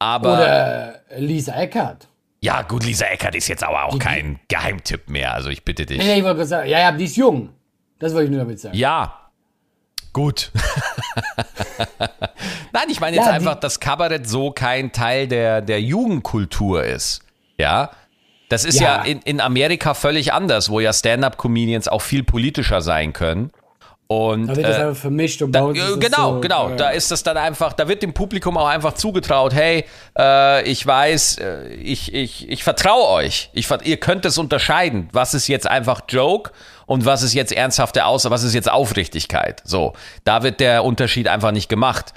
[0.00, 2.08] Aber Oder Lisa Eckert.
[2.40, 5.34] Ja, gut, Lisa Eckert ist jetzt aber auch die, kein Geheimtipp mehr.
[5.34, 5.98] Also ich bitte dich.
[5.98, 7.50] Nee, ich wollte sagen, ja, ja, die ist jung.
[7.98, 8.76] Das wollte ich nur damit sagen.
[8.76, 9.30] Ja,
[10.14, 10.50] gut.
[12.72, 17.20] Nein, ich meine jetzt ja, einfach, dass Kabarett so kein Teil der, der Jugendkultur ist.
[17.58, 17.90] Ja,
[18.48, 18.98] Das ist Ja.
[18.98, 23.50] ja, in, in Amerika völlig anders, wo ja Stand-up-Comedians auch viel politischer sein können.
[24.10, 26.70] Und Da wird das äh, einfach vermischt und da, genau, so, genau.
[26.70, 29.84] äh, Da ist das dann einfach, da wird dem Publikum auch einfach zugetraut, hey,
[30.18, 33.50] äh, ich weiß, äh, ich, ich, ich vertraue euch.
[33.52, 36.50] Ich, ihr könnt es unterscheiden, was ist jetzt einfach Joke
[36.86, 39.62] und was ist jetzt ernsthafte Aus, was ist jetzt Aufrichtigkeit.
[39.64, 39.92] So,
[40.24, 42.12] da wird der Unterschied einfach nicht gemacht.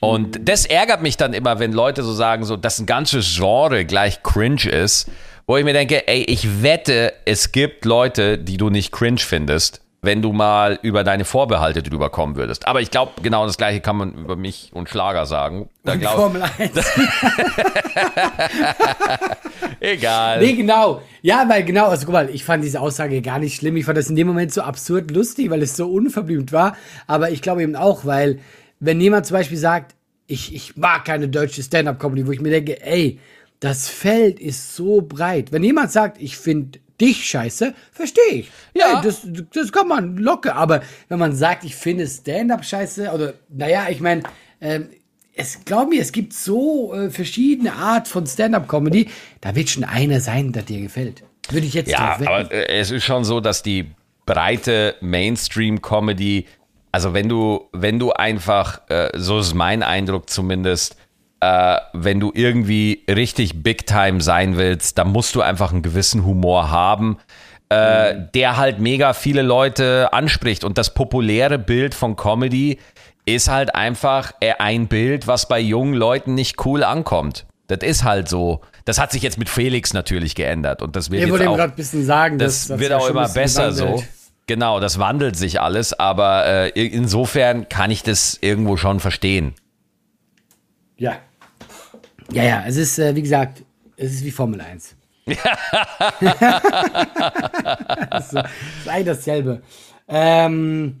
[0.00, 3.84] Und das ärgert mich dann immer, wenn Leute so sagen, so, dass ein ganzes Genre
[3.84, 5.10] gleich cringe ist,
[5.46, 9.82] wo ich mir denke, ey, ich wette, es gibt Leute, die du nicht cringe findest,
[10.00, 12.68] wenn du mal über deine Vorbehalte drüber kommen würdest.
[12.68, 15.68] Aber ich glaube, genau das gleiche kann man über mich und Schlager sagen.
[15.82, 16.70] Da die glaub, Formel 1.
[19.80, 20.40] egal.
[20.40, 21.02] Nee, genau.
[21.22, 23.76] Ja, weil genau, also guck mal, ich fand diese Aussage gar nicht schlimm.
[23.76, 26.76] Ich fand das in dem Moment so absurd lustig, weil es so unverblümt war.
[27.08, 28.38] Aber ich glaube eben auch, weil,
[28.78, 29.96] wenn jemand zum Beispiel sagt,
[30.28, 33.18] ich, ich mag keine deutsche Stand-Up-Comedy, wo ich mir denke, ey,
[33.58, 35.50] das Feld ist so breit.
[35.50, 38.50] Wenn jemand sagt, ich finde dich scheiße, verstehe ich.
[38.74, 38.98] Ja.
[38.98, 40.56] Ey, das, das kann man locker.
[40.56, 44.22] Aber wenn man sagt, ich finde Stand-Up scheiße, oder, naja, ich meine,
[44.60, 44.88] ähm,
[45.34, 49.08] es, glaub mir, es gibt so äh, verschiedene Art von Stand-Up-Comedy,
[49.40, 51.22] da wird schon einer sein, der dir gefällt.
[51.50, 53.86] Würde ich jetzt Ja, aber äh, es ist schon so, dass die
[54.26, 56.46] breite Mainstream-Comedy,
[56.90, 60.96] also wenn du, wenn du einfach, äh, so ist mein Eindruck zumindest,
[61.40, 66.24] äh, wenn du irgendwie richtig Big Time sein willst, dann musst du einfach einen gewissen
[66.24, 67.18] Humor haben,
[67.68, 70.64] äh, der halt mega viele Leute anspricht.
[70.64, 72.78] Und das populäre Bild von Comedy
[73.24, 77.46] ist halt einfach äh, ein Bild, was bei jungen Leuten nicht cool ankommt.
[77.66, 78.62] Das ist halt so.
[78.86, 81.56] Das hat sich jetzt mit Felix natürlich geändert und das wird Ich wollte ihm auch
[81.56, 84.02] gerade ein bisschen sagen, das dass wird auch immer besser so.
[84.46, 89.54] Genau, das wandelt sich alles, aber äh, insofern kann ich das irgendwo schon verstehen.
[90.96, 91.18] Ja.
[92.32, 93.64] Ja, ja, es ist, äh, wie gesagt,
[93.96, 94.96] es ist wie Formel 1.
[95.28, 95.34] so,
[98.38, 99.62] ist eigentlich dasselbe.
[100.06, 101.00] Ähm,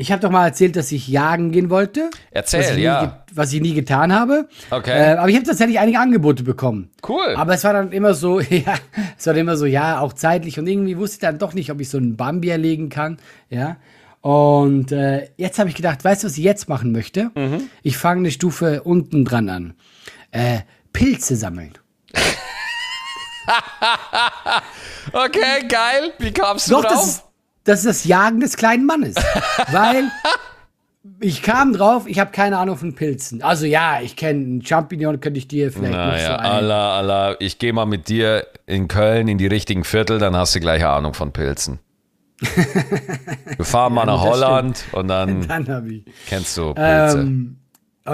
[0.00, 2.08] ich habe doch mal erzählt, dass ich jagen gehen wollte.
[2.30, 3.24] Erzähl, was ich nie ja.
[3.34, 4.48] was ich nie getan habe.
[4.70, 5.12] Okay.
[5.12, 6.90] Äh, aber ich habe tatsächlich einige Angebote bekommen.
[7.06, 7.34] Cool.
[7.36, 8.74] Aber es war dann immer so, ja,
[9.18, 11.70] es war dann immer so, ja, auch zeitlich und irgendwie wusste ich dann doch nicht,
[11.70, 13.18] ob ich so einen Bambi erlegen kann,
[13.50, 13.76] ja.
[14.22, 17.30] Und äh, jetzt habe ich gedacht, weißt du, was ich jetzt machen möchte?
[17.34, 17.70] Mhm.
[17.82, 19.74] Ich fange eine Stufe unten dran an.
[20.32, 20.60] Äh,
[20.92, 21.72] Pilze sammeln.
[25.12, 26.12] Okay, geil.
[26.18, 27.04] Wie kamst du Doch, das drauf?
[27.06, 27.22] ist,
[27.64, 29.16] das ist das Jagen des kleinen Mannes.
[29.72, 30.04] Weil
[31.20, 33.42] ich kam drauf, ich habe keine Ahnung von Pilzen.
[33.42, 36.50] Also ja, ich kenne einen Champignon, könnte ich dir vielleicht noch so Naja, ein.
[36.50, 40.54] Allah, Allah, ich gehe mal mit dir in Köln in die richtigen Viertel, dann hast
[40.54, 41.78] du gleich Ahnung von Pilzen.
[43.56, 47.18] Wir fahren mal nach das Holland und dann Dann kennst du Pilze.
[47.18, 47.59] Ähm,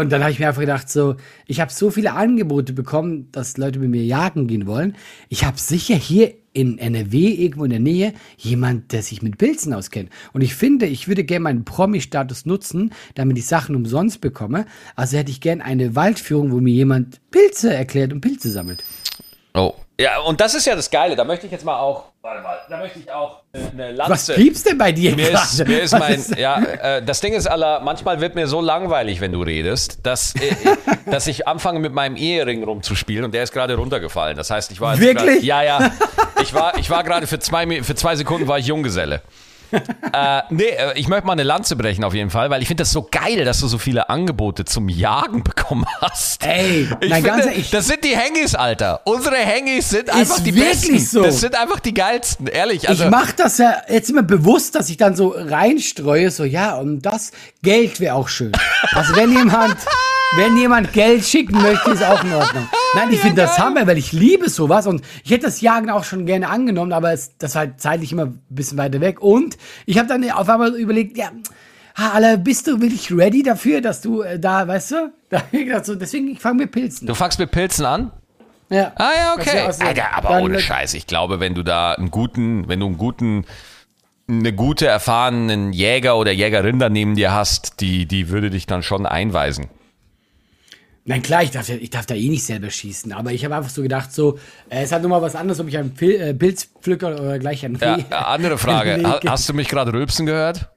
[0.00, 3.56] und dann habe ich mir einfach gedacht, so, ich habe so viele Angebote bekommen, dass
[3.56, 4.96] Leute mit mir jagen gehen wollen.
[5.28, 9.74] Ich habe sicher hier in NRW irgendwo in der Nähe jemand, der sich mit Pilzen
[9.74, 10.10] auskennt.
[10.32, 14.66] Und ich finde, ich würde gerne meinen Promi-Status nutzen, damit ich Sachen umsonst bekomme.
[14.96, 18.84] Also hätte ich gern eine Waldführung, wo mir jemand Pilze erklärt und Pilze sammelt.
[19.54, 19.74] Oh.
[19.98, 21.16] Ja, und das ist ja das Geile.
[21.16, 22.04] Da möchte ich jetzt mal auch.
[22.20, 24.32] Warte mal, da möchte ich auch äh, eine Lanze.
[24.32, 27.20] Was piepst denn bei dir Mir ist, mir ist Was mein, ist- ja, äh, das
[27.20, 30.54] Ding ist, Allah, manchmal wird mir so langweilig, wenn du redest, dass, äh,
[31.10, 34.36] dass ich anfange mit meinem Ehering rumzuspielen und der ist gerade runtergefallen.
[34.36, 35.36] Das heißt, ich war jetzt Wirklich?
[35.36, 35.90] Grad, ja, ja.
[36.42, 39.22] Ich war, ich war gerade für zwei, für zwei Sekunden war ich Junggeselle.
[39.72, 42.82] Äh, nee, äh, ich möchte mal eine Lanze brechen auf jeden Fall, weil ich finde
[42.82, 46.44] das so geil, dass du so viele Angebote zum Jagen bekommen hast.
[46.46, 49.00] Ey, ich mein finde, ganzer- ich- das sind die Hengis, Alter.
[49.04, 50.98] Unsere Hengis sind einfach die wirklich besten.
[50.98, 51.22] so.
[51.22, 52.88] Das sind einfach die geilsten, ehrlich.
[52.88, 56.76] Also, ich mache das ja jetzt immer bewusst, dass ich dann so reinstreue, so ja,
[56.76, 58.52] und das Geld wäre auch schön.
[58.92, 59.76] Also wenn jemand,
[60.34, 62.68] wenn jemand Geld schicken möchte, ist auch in Ordnung.
[62.94, 66.04] Nein, ich finde das Hammer, weil ich liebe sowas und ich hätte das Jagen auch
[66.04, 69.20] schon gerne angenommen, aber es, das war halt zeitlich immer ein bisschen weiter weg.
[69.20, 71.30] Und ich habe dann auf einmal überlegt, ja,
[71.96, 75.12] ha, Alter, bist du wirklich ready dafür, dass du äh, da, weißt du?
[75.28, 77.06] Da deswegen, ich fange mit Pilzen.
[77.06, 78.12] du fangst mit Pilzen an?
[78.68, 78.92] Ja.
[78.96, 79.60] Ah ja, okay.
[79.60, 80.94] Also, Alter, aber dann- ohne Scheiß.
[80.94, 83.44] Ich glaube, wenn du da einen guten, wenn du einen guten,
[84.28, 88.82] eine gute, erfahrenen Jäger oder Jägerin da neben dir hast, die, die würde dich dann
[88.82, 89.66] schon einweisen.
[91.08, 93.54] Nein, klar, ich darf, ja- ich darf da eh nicht selber schießen, aber ich habe
[93.54, 94.38] einfach so gedacht, so,
[94.68, 97.64] äh, es hat nochmal was anderes, ob ich einen Pil äh, Pilz pflücke oder gleich
[97.64, 99.00] einen Ja, Reh- äh, andere Frage.
[99.04, 100.68] Ha, hast du mich gerade rülpsen gehört?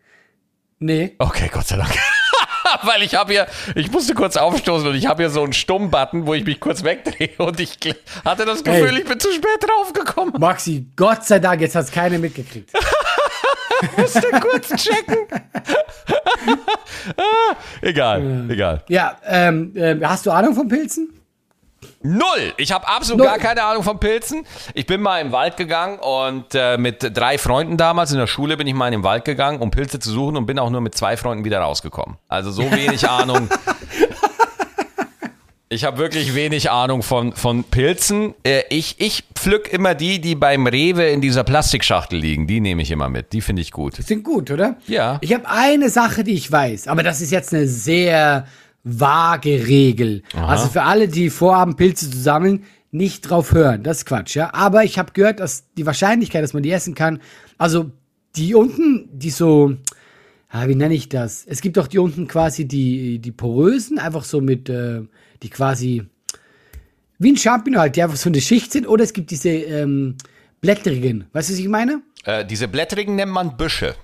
[0.79, 1.15] Nee.
[1.17, 1.89] Okay, Gott sei Dank.
[2.83, 6.27] Weil ich habe hier, ich musste kurz aufstoßen und ich habe hier so einen Stumm-Button,
[6.27, 7.77] wo ich mich kurz wegdrehe und ich
[8.23, 8.99] hatte das Gefühl, Hey.
[8.99, 10.35] ich bin zu spät draufgekommen.
[10.39, 12.69] Maxi, Gott sei Dank, jetzt hat's keiner mitgekriegt.
[13.97, 15.17] Musste kurz checken.
[17.81, 18.83] egal, egal.
[18.87, 21.13] Ja, ähm, ähm, hast du Ahnung von Pilzen?
[22.01, 22.53] Null.
[22.57, 23.27] Ich habe absolut Null.
[23.27, 24.45] gar keine Ahnung von Pilzen.
[24.73, 28.55] Ich bin mal im Wald gegangen und äh, mit drei Freunden damals in der Schule
[28.55, 30.79] bin ich mal in den Wald gegangen, um Pilze zu suchen und bin auch nur
[30.79, 32.17] mit zwei Freunden wieder rausgekommen.
[32.29, 33.49] Also so wenig Ahnung.
[35.71, 38.33] Ich habe wirklich wenig Ahnung von, von Pilzen.
[38.43, 42.47] Äh, ich, ich pflück immer die, die beim Rewe in dieser Plastikschachtel liegen.
[42.47, 43.33] Die nehme ich immer mit.
[43.33, 43.97] Die finde ich gut.
[43.97, 44.77] Sind gut, oder?
[44.87, 45.19] Ja.
[45.21, 48.47] Ich habe eine Sache, die ich weiß, aber das ist jetzt eine sehr
[48.83, 50.23] vage Regel.
[50.33, 53.83] Also für alle, die vorhaben, Pilze zu sammeln, nicht drauf hören.
[53.83, 54.51] Das ist Quatsch, ja.
[54.55, 57.21] Aber ich habe gehört, dass die Wahrscheinlichkeit, dass man die essen kann,
[57.59, 57.91] also
[58.35, 59.75] die unten, die so,
[60.49, 61.45] ah, wie nenne ich das?
[61.45, 65.01] Es gibt doch die unten quasi die, die porösen, einfach so mit, äh,
[65.43, 66.05] die quasi
[67.19, 68.87] wie ein Champignon halt, die einfach so eine Schicht sind.
[68.87, 70.15] Oder es gibt diese ähm,
[70.61, 71.25] blättrigen.
[71.33, 72.01] Weißt du, was ich meine?
[72.23, 73.95] Äh, diese Blättrigen nennt man Büsche.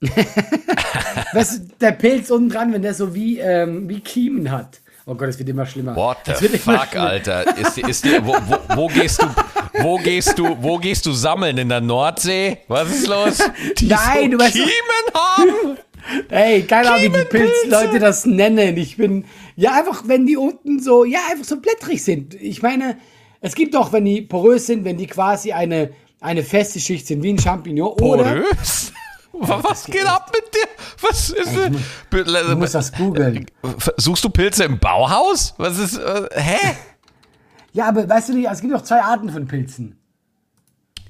[1.32, 4.80] Weißt du, der Pilz unten dran, wenn der so wie, ähm, wie Kiemen hat.
[5.06, 5.96] Oh Gott, es wird immer schlimmer.
[5.96, 7.06] What the fuck, schlimmer.
[7.08, 7.56] Alter?
[7.58, 9.26] Ist, ist, wo, wo, wo gehst du,
[9.80, 11.58] wo gehst du, wo gehst du sammeln?
[11.58, 12.58] In der Nordsee?
[12.68, 13.38] Was ist los?
[13.78, 14.68] Die Nein, so du weißt- Kiemen
[15.14, 15.78] haben?
[16.28, 17.24] Ey, keine Ahnung, wie die.
[17.24, 18.76] Pilzleute das nennen.
[18.76, 19.24] Ich bin,
[19.56, 22.34] ja, einfach, wenn die unten so, ja, einfach so blättrig sind.
[22.34, 22.96] Ich meine,
[23.40, 27.22] es gibt doch, wenn die porös sind, wenn die quasi eine, eine feste Schicht sind,
[27.22, 27.92] wie ein Champignon.
[28.00, 28.92] Oder, Porös?
[29.32, 30.68] Was geht ab mit dir?
[31.00, 31.56] Was ist
[32.10, 33.46] du musst das googeln.
[33.96, 35.54] Suchst du Pilze im Bauhaus?
[35.56, 36.76] Was ist, äh, hä?
[37.72, 39.98] Ja, aber weißt du nicht, es gibt doch zwei Arten von Pilzen.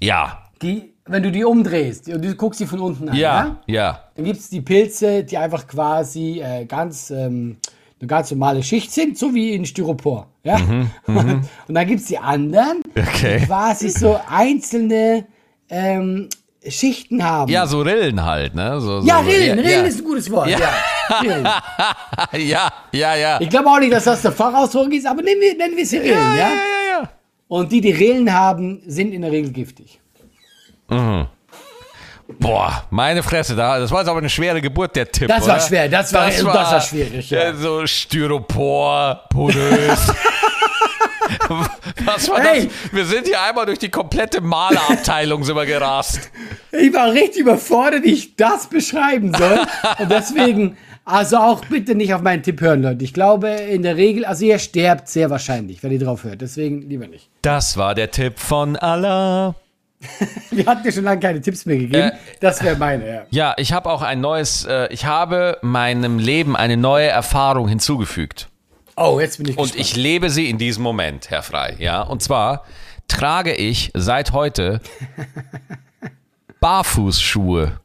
[0.01, 3.75] Ja, Die, wenn du die umdrehst und du guckst sie von unten an, ja, ja?
[3.75, 4.01] ja.
[4.15, 7.57] Dann gibt es die Pilze, die einfach quasi äh, ganz ähm,
[8.01, 10.27] eine ganz normale Schicht sind, so wie in Styropor.
[10.43, 10.57] Ja?
[11.07, 13.39] und dann gibt es die anderen, Okay.
[13.41, 15.25] die quasi so einzelne
[15.71, 16.29] ähm,
[16.67, 17.51] Schichten haben.
[17.51, 18.81] Ja, so Rillen halt, ne?
[18.81, 19.83] So, so, ja, Rillen, Rillen ja.
[19.83, 20.49] ist ein gutes Wort.
[20.49, 20.59] Ja.
[21.21, 21.49] Rillen.
[22.49, 23.41] ja, ja, ja.
[23.41, 25.99] Ich glaube auch nicht, dass das der Fachausdruck ist, aber nennen wir, nennen wir sie
[25.99, 27.11] Rillen, ja, ja, ja, ja.
[27.49, 30.02] Und die, die Rillen haben, sind in der Regel giftig.
[32.39, 35.29] Boah, meine Fresse, da, das war jetzt aber eine schwere Geburt, der Tipp.
[35.29, 35.61] Das war oder?
[35.67, 37.55] schwer, das war- das war schwierig, ja.
[37.55, 40.13] So Styropor, porös.
[42.05, 42.67] Was war Hey.
[42.67, 42.93] das?
[42.93, 46.31] Wir sind hier einmal durch die komplette Malerabteilung sind wir gerast.
[46.73, 49.61] Ich war richtig überfordert, wie ich das beschreiben soll.
[49.99, 53.05] Und deswegen, also auch bitte nicht auf meinen Tipp hören, Leute.
[53.05, 56.41] Ich glaube, in der Regel, also ihr sterbt sehr wahrscheinlich, wenn ihr drauf hört.
[56.41, 57.29] Deswegen lieber nicht.
[57.43, 59.55] Das war der Tipp von Allah.
[60.51, 61.95] Wir hatten ja schon lange keine Tipps mehr gegeben.
[61.95, 63.27] Äh, das wäre meine, ja.
[63.31, 68.49] Ja, ich habe auch ein neues, äh, ich habe meinem Leben eine neue Erfahrung hinzugefügt.
[68.97, 69.81] Oh, jetzt bin ich Und gespannt.
[69.81, 71.77] ich lebe sie in diesem Moment, Herr Frei.
[71.79, 72.65] Ja, und zwar
[73.09, 74.81] trage ich seit heute
[76.61, 77.81] Barfußschuhe.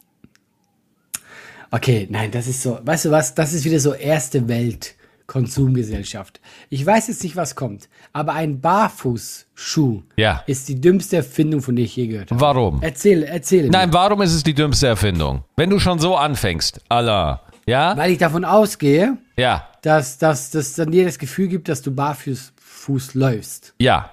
[1.71, 4.95] Okay, nein, das ist so, weißt du was, das ist wieder so erste Welt
[5.27, 6.39] Konsumgesellschaft.
[6.69, 10.43] Ich weiß jetzt nicht, was kommt, aber ein Barfußschuh Ja.
[10.47, 12.41] ist die dümmste Erfindung, von der ich je gehört habe.
[12.41, 12.79] Warum?
[12.81, 13.69] Erzähl, erzähl.
[13.69, 15.43] Nein, warum ist es die dümmste Erfindung?
[15.55, 17.41] Wenn du schon so anfängst, Allah.
[17.65, 17.95] Ja?
[17.97, 19.67] Weil ich davon ausgehe, Ja.
[19.81, 23.73] dass, dass, dass dann dir das Gefühl gibt, dass du barfuß Fuß läufst.
[23.79, 24.09] Ja.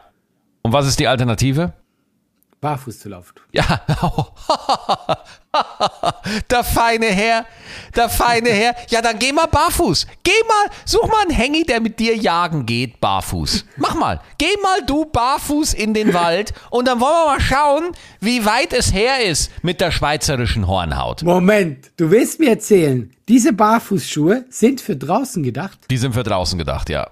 [0.62, 1.72] Und was ist die Alternative?
[2.64, 3.34] Barfuß zu laufen.
[3.52, 3.62] Ja.
[6.50, 7.44] der feine Herr,
[7.94, 8.74] der feine Herr.
[8.88, 10.06] Ja, dann geh mal barfuß.
[10.22, 13.66] Geh mal, such mal einen Hengi, der mit dir jagen geht, barfuß.
[13.76, 14.22] Mach mal.
[14.38, 18.72] Geh mal du barfuß in den Wald und dann wollen wir mal schauen, wie weit
[18.72, 21.22] es her ist mit der schweizerischen Hornhaut.
[21.22, 25.80] Moment, du willst mir erzählen, diese Barfußschuhe sind für draußen gedacht?
[25.90, 27.10] Die sind für draußen gedacht, ja.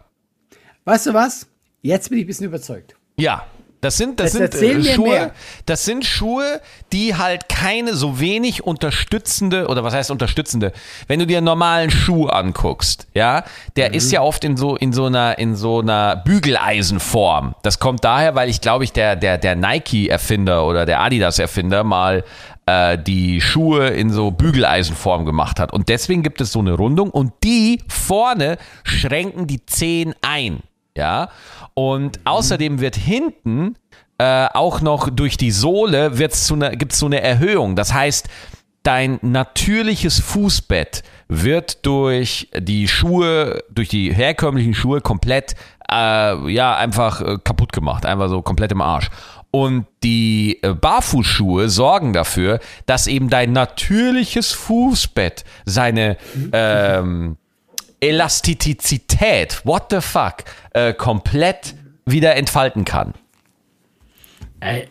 [0.86, 1.46] Weißt du was?
[1.82, 2.96] Jetzt bin ich ein bisschen überzeugt.
[3.18, 3.46] Ja.
[3.82, 5.30] Das sind, das Jetzt sind äh, Schuhe, mehr.
[5.66, 6.60] das sind Schuhe,
[6.92, 10.72] die halt keine so wenig unterstützende, oder was heißt unterstützende?
[11.08, 13.42] Wenn du dir einen normalen Schuh anguckst, ja,
[13.74, 13.94] der Mhm.
[13.94, 17.56] ist ja oft in so, in so einer, in so einer Bügeleisenform.
[17.62, 22.24] Das kommt daher, weil ich glaube ich, der, der, der Nike-Erfinder oder der Adidas-Erfinder mal
[22.66, 25.72] äh, die Schuhe in so Bügeleisenform gemacht hat.
[25.72, 30.62] Und deswegen gibt es so eine Rundung und die vorne schränken die Zehen ein.
[30.96, 31.30] Ja,
[31.74, 33.76] und außerdem wird hinten
[34.18, 37.76] äh, auch noch durch die Sohle wird's zu einer, gibt's so eine Erhöhung.
[37.76, 38.28] Das heißt,
[38.82, 45.54] dein natürliches Fußbett wird durch die Schuhe, durch die herkömmlichen Schuhe komplett,
[45.90, 48.04] äh, ja, einfach äh, kaputt gemacht.
[48.04, 49.08] Einfach so komplett im Arsch.
[49.50, 56.16] Und die äh, Barfußschuhe sorgen dafür, dass eben dein natürliches Fußbett seine
[56.52, 57.36] ähm,
[58.02, 63.14] Elastizität, what the fuck, äh, komplett wieder entfalten kann.
[64.60, 64.88] Ey,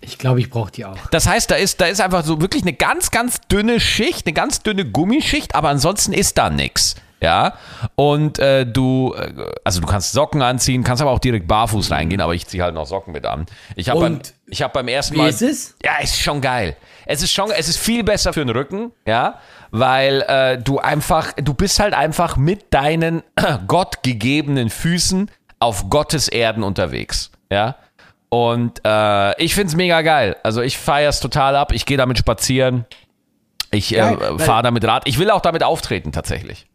[0.00, 0.96] ich glaube, ich brauche die auch.
[1.10, 4.32] Das heißt, da ist, da ist einfach so wirklich eine ganz, ganz dünne Schicht, eine
[4.32, 6.96] ganz dünne Gummischicht, aber ansonsten ist da nichts.
[7.20, 7.54] ja,
[7.94, 9.32] und äh, du, äh,
[9.64, 12.74] also du kannst Socken anziehen, kannst aber auch direkt barfuß reingehen, aber ich ziehe halt
[12.74, 13.46] noch Socken mit an.
[13.76, 15.76] Ich habe beim, ich hab beim ersten Wie Mal, ist es?
[15.84, 16.76] ja, ist schon geil.
[17.06, 19.38] Es ist schon, es ist viel besser für den Rücken, ja,
[19.70, 23.22] weil äh, du einfach, du bist halt einfach mit deinen
[23.66, 27.76] gottgegebenen Füßen auf Gottes Erden unterwegs, ja.
[28.28, 30.36] Und äh, ich find's mega geil.
[30.42, 31.70] Also ich feier's total ab.
[31.70, 32.86] Ich gehe damit spazieren.
[33.70, 35.06] Ich äh, fahre damit Rad.
[35.06, 36.66] Ich will auch damit auftreten tatsächlich.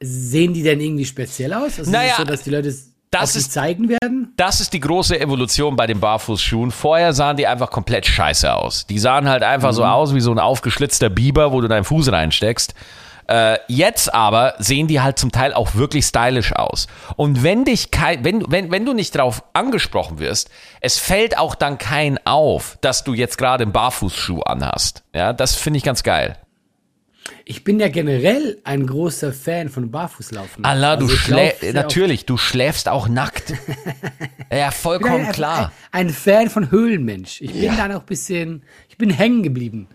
[0.00, 1.78] Sehen die denn irgendwie speziell aus?
[1.78, 4.32] Also Naja, ist es so, dass die Leute es das ist- zeigen werden?
[4.36, 6.70] Das ist die große Evolution bei den Barfußschuhen.
[6.70, 8.86] Vorher sahen die einfach komplett scheiße aus.
[8.86, 12.12] Die sahen halt einfach so aus wie so ein aufgeschlitzter Biber, wo du deinen Fuß
[12.12, 12.74] reinsteckst.
[13.28, 16.88] Äh, jetzt aber sehen die halt zum Teil auch wirklich stylisch aus.
[17.16, 21.54] Und wenn dich kein, wenn, wenn, wenn du nicht drauf angesprochen wirst, es fällt auch
[21.54, 25.04] dann kein auf, dass du jetzt gerade einen Barfußschuh anhast.
[25.14, 26.38] Ja, das finde ich ganz geil.
[27.44, 30.64] Ich bin ja generell ein großer Fan von Barfußlaufen.
[30.64, 33.54] Allah, du Also lauf schläfst, natürlich, du schläfst auch nackt.
[34.52, 35.72] ja, vollkommen bin klar.
[35.92, 37.40] Ein, ein Fan von Höhlenmensch.
[37.40, 39.88] Ich bin dann auch ein bisschen, ich bin hängen geblieben.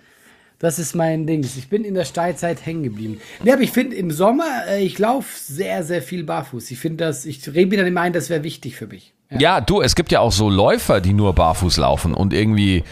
[0.59, 1.43] Das ist mein Ding.
[1.43, 3.19] Ich bin in der Steilzeit hängen geblieben.
[3.43, 6.71] Ja, aber ich finde im Sommer, äh, ich laufe sehr, sehr viel barfuß.
[6.71, 9.13] Ich finde das, ich rede mir dann immer ein, das wäre wichtig für mich.
[9.29, 9.39] Ja.
[9.39, 12.83] Ja, du, es gibt ja auch so Läufer, die nur barfuß laufen und irgendwie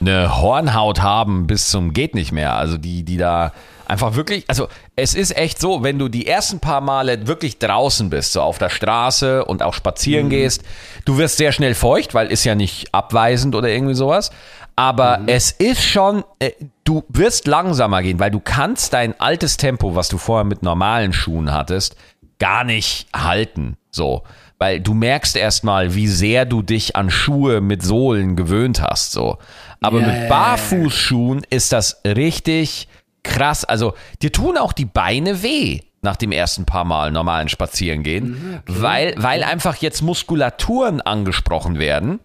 [0.00, 2.54] eine Hornhaut haben bis zum geht nicht mehr.
[2.54, 3.52] Also die, die da
[3.90, 8.08] einfach wirklich, also es ist echt so, wenn du die ersten paar Male wirklich draußen
[8.08, 10.62] bist, so auf der Straße und auch spazieren gehst,
[11.04, 14.30] du wirst sehr schnell feucht, weil ist ja nicht abweisend oder irgendwie sowas.
[14.76, 16.52] Aber es ist schon, äh,
[16.84, 21.12] du wirst langsamer gehen, weil du kannst dein altes Tempo, was du vorher mit normalen
[21.12, 21.96] Schuhen hattest,
[22.38, 23.76] gar nicht halten.
[23.90, 24.22] So.
[24.58, 29.12] Weil du merkst erstmal, wie sehr du dich an Schuhe mit Sohlen gewöhnt hast.
[29.12, 29.36] So.
[29.82, 32.88] Aber Ja, mit Barfußschuhen ist das richtig
[33.22, 33.64] krass.
[33.64, 39.14] Also, dir tun auch die Beine weh nach dem ersten paar Mal normalen Spazierengehen, weil,
[39.18, 42.20] weil einfach jetzt Muskulaturen angesprochen werden,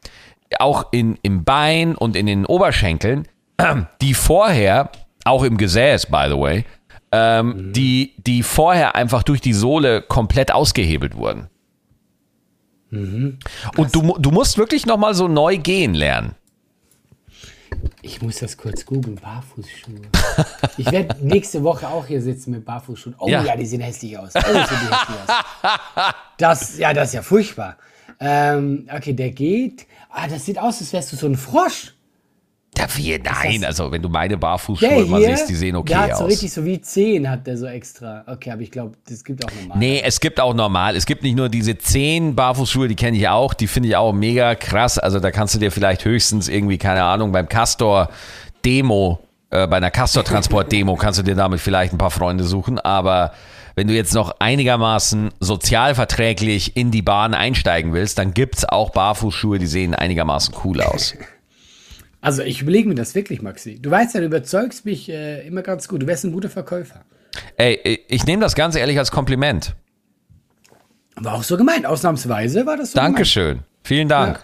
[0.60, 3.27] auch in, im Bein und in den Oberschenkeln,
[4.01, 4.91] die vorher,
[5.25, 6.65] auch im Gesäß, by the way,
[7.12, 11.49] ähm, die, die vorher einfach durch die Sohle komplett ausgehebelt wurden.
[13.77, 16.36] Und du, du musst wirklich nochmal so neu gehen lernen.
[18.01, 19.15] Ich muss das kurz googeln.
[19.15, 20.01] Barfußschuhe.
[20.77, 23.15] Ich werde nächste Woche auch hier sitzen mit Barfußschuhen.
[23.17, 23.43] Oh Ja.
[23.43, 24.31] ja, die sehen hässlich aus.
[24.35, 24.89] Oh, die hässlich
[25.27, 26.13] aus.
[26.38, 27.77] Das, ja, das ist ja furchtbar.
[28.19, 29.88] Ähm, okay, der geht.
[30.09, 31.94] Ah, das sieht aus, als wärst du so ein Frosch.
[32.75, 36.17] Dafür, nein, also wenn du meine Barfußschuhe mal hier, siehst, die sehen okay der hat
[36.17, 36.31] so aus.
[36.31, 38.23] richtig so wie Zehen hat der so extra.
[38.27, 39.77] Okay, aber ich glaube, das gibt auch normal.
[39.77, 40.97] Nee, es gibt auch normal.
[40.97, 44.11] Es gibt nicht nur diese zehn Barfußschuhe, die kenne ich auch, die finde ich auch
[44.11, 44.99] mega krass.
[44.99, 48.09] Also da kannst du dir vielleicht höchstens irgendwie, keine Ahnung, beim Castor
[48.65, 49.19] Demo,
[49.51, 52.77] äh, bei einer Castor Transport Demo kannst du dir damit vielleicht ein paar Freunde suchen.
[52.77, 53.31] Aber
[53.75, 59.59] wenn du jetzt noch einigermaßen sozialverträglich in die Bahn einsteigen willst, dann gibt's auch Barfußschuhe,
[59.59, 61.13] die sehen einigermaßen cool aus.
[62.25, 63.79] Also ich überlege mir das wirklich, Maxi.
[63.79, 66.01] Du weißt ja, du überzeugst mich äh, immer ganz gut.
[66.01, 67.05] Du wärst ein guter Verkäufer.
[67.55, 69.75] Ey, ich nehme das ganz ehrlich als Kompliment.
[71.17, 71.85] War auch so gemeint.
[71.85, 73.59] Ausnahmsweise war das so Dankeschön.
[73.83, 74.43] Vielen Dank.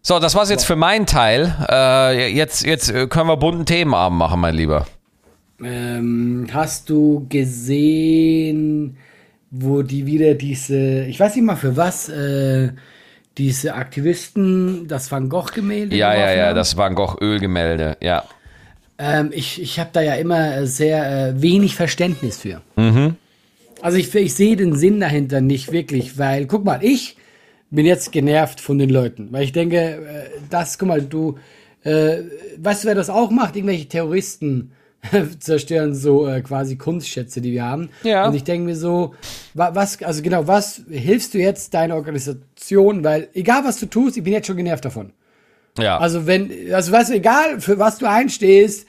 [0.00, 1.54] So, das war's jetzt für meinen Teil.
[1.70, 4.86] Äh, jetzt, jetzt äh, können wir bunten Themenabend machen, mein Lieber.
[5.62, 8.96] Ähm, hast du gesehen,
[9.50, 12.70] wo die wieder diese, ich weiß nicht mal für was, äh,
[13.38, 16.56] diese Aktivisten das Van Gogh-Gemälde Ja, ja, ja, haben?
[16.56, 18.24] das Van Gogh Ölgemälde, ja.
[18.98, 22.60] Ähm, ich ich habe da ja immer äh, sehr äh, wenig Verständnis für.
[23.82, 27.16] Also ich, ich sehe den Sinn dahinter nicht wirklich, weil, guck mal, ich
[27.70, 31.38] bin jetzt genervt von den Leuten, weil ich denke, äh, das, guck mal, du,
[31.84, 32.18] äh,
[32.58, 33.56] weißt du, wer das auch macht?
[33.56, 34.72] Irgendwelche Terroristen
[35.38, 37.90] zerstören so äh, quasi Kunstschätze, die wir haben.
[38.02, 38.26] Ja.
[38.26, 39.14] Und ich denke mir so,
[39.54, 43.02] wa, was, also genau, was hilfst du jetzt deiner Organisation?
[43.02, 45.12] Weil egal was du tust, ich bin jetzt schon genervt davon.
[45.78, 45.98] Ja.
[45.98, 48.86] Also wenn, also weißt du, egal für was du einstehst,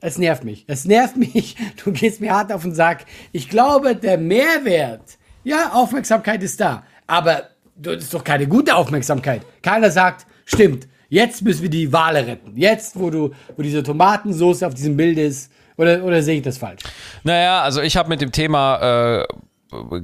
[0.00, 0.64] es nervt mich.
[0.66, 1.56] Es nervt mich.
[1.82, 3.06] Du gehst mir hart auf den Sack.
[3.32, 6.84] Ich glaube, der Mehrwert, ja, Aufmerksamkeit ist da.
[7.06, 7.44] Aber
[7.76, 9.42] das ist doch keine gute Aufmerksamkeit.
[9.62, 12.52] Keiner sagt, stimmt, jetzt müssen wir die Wale retten.
[12.56, 15.50] Jetzt, wo du, wo diese Tomatensauce auf diesem Bild ist.
[15.76, 16.82] Oder, oder sehe ich das falsch?
[17.24, 19.26] Naja, also ich habe mit dem Thema äh,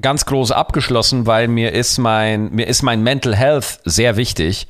[0.00, 4.66] ganz groß abgeschlossen, weil mir ist mein, mir ist mein Mental Health sehr wichtig.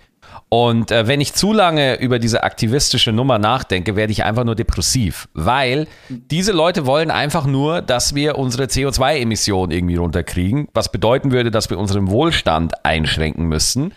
[0.48, 4.56] Und äh, wenn ich zu lange über diese aktivistische Nummer nachdenke, werde ich einfach nur
[4.56, 11.30] depressiv, weil diese Leute wollen einfach nur, dass wir unsere CO2-Emissionen irgendwie runterkriegen, was bedeuten
[11.30, 13.92] würde, dass wir unseren Wohlstand einschränken müssten.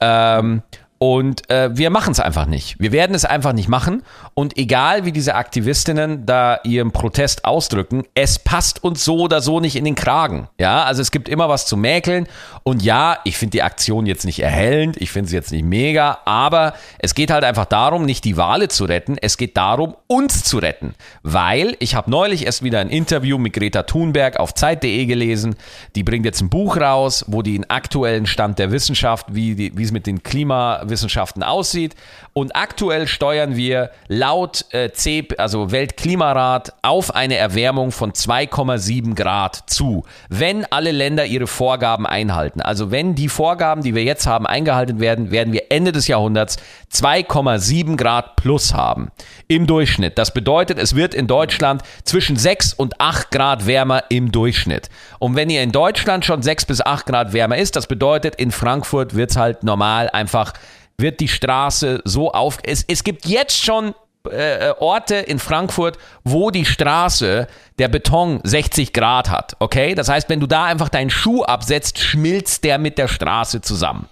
[0.00, 0.62] Ähm,
[0.98, 2.76] Und äh, wir machen es einfach nicht.
[2.78, 4.02] Wir werden es einfach nicht machen.
[4.32, 9.60] Und egal wie diese Aktivistinnen da ihren Protest ausdrücken, es passt uns so oder so
[9.60, 10.48] nicht in den Kragen.
[10.58, 12.26] Ja, also es gibt immer was zu mäkeln.
[12.62, 16.18] Und ja, ich finde die Aktion jetzt nicht erhellend, ich finde sie jetzt nicht mega,
[16.24, 20.44] aber es geht halt einfach darum, nicht die Wale zu retten, es geht darum, uns
[20.44, 20.94] zu retten.
[21.22, 25.56] Weil ich habe neulich erst wieder ein Interview mit Greta Thunberg auf Zeit.de gelesen.
[25.94, 29.92] Die bringt jetzt ein Buch raus, wo die den aktuellen Stand der Wissenschaft, wie, es
[29.92, 31.94] mit den Klima Wissenschaften aussieht.
[32.36, 39.62] Und aktuell steuern wir laut äh, CEP, also Weltklimarat, auf eine Erwärmung von 2,7 Grad
[39.70, 42.60] zu, wenn alle Länder ihre Vorgaben einhalten.
[42.60, 46.58] Also wenn die Vorgaben, die wir jetzt haben, eingehalten werden, werden wir Ende des Jahrhunderts
[46.92, 49.10] 2,7 Grad plus haben
[49.48, 50.18] im Durchschnitt.
[50.18, 54.90] Das bedeutet, es wird in Deutschland zwischen 6 und 8 Grad wärmer im Durchschnitt.
[55.18, 58.50] Und wenn ihr in Deutschland schon 6 bis 8 Grad wärmer ist, das bedeutet, in
[58.50, 60.52] Frankfurt wird es halt normal einfach
[60.98, 62.58] wird die Straße so auf.
[62.62, 63.94] Es, es gibt jetzt schon
[64.30, 67.46] äh, Orte in Frankfurt, wo die Straße
[67.78, 69.56] der Beton 60 Grad hat.
[69.58, 69.94] Okay?
[69.94, 74.08] Das heißt, wenn du da einfach deinen Schuh absetzt, schmilzt der mit der Straße zusammen.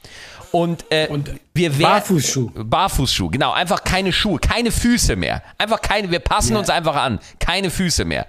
[0.53, 1.95] Und, äh, Und wir werden.
[1.95, 2.51] Barfußschuh.
[2.55, 3.53] Barfußschuh, genau.
[3.53, 5.43] Einfach keine Schuhe, keine Füße mehr.
[5.59, 6.61] Einfach keine, wir passen ja.
[6.61, 7.19] uns einfach an.
[7.41, 8.27] Keine Füße mehr.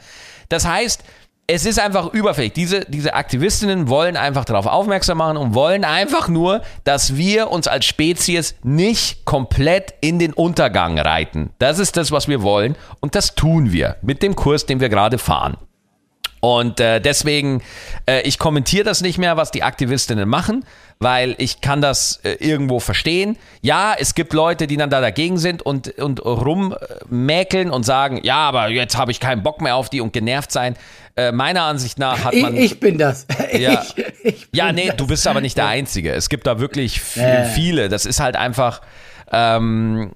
[0.49, 1.03] Das heißt,
[1.47, 2.53] es ist einfach überfällig.
[2.53, 7.67] Diese, diese Aktivistinnen wollen einfach darauf aufmerksam machen und wollen einfach nur, dass wir uns
[7.67, 11.51] als Spezies nicht komplett in den Untergang reiten.
[11.59, 14.89] Das ist das, was wir wollen und das tun wir mit dem Kurs, den wir
[14.89, 15.57] gerade fahren.
[16.39, 17.63] Und äh, deswegen,
[18.05, 20.63] äh, ich kommentiere das nicht mehr, was die Aktivistinnen machen,
[20.99, 23.37] weil ich kann das äh, irgendwo verstehen.
[23.61, 28.37] Ja, es gibt Leute, die dann da dagegen sind und, und rummäkeln und sagen, ja,
[28.37, 30.75] aber jetzt habe ich keinen Bock mehr auf die und genervt sein.
[31.15, 32.55] Äh, meiner Ansicht nach hat man.
[32.55, 33.27] Ich, ich bin das.
[33.57, 34.97] Ja, ich, ich bin ja nee, das.
[34.97, 36.11] du bist aber nicht der Einzige.
[36.13, 37.89] Es gibt da wirklich viel, viele.
[37.89, 38.81] Das ist halt einfach,
[39.31, 40.11] ähm,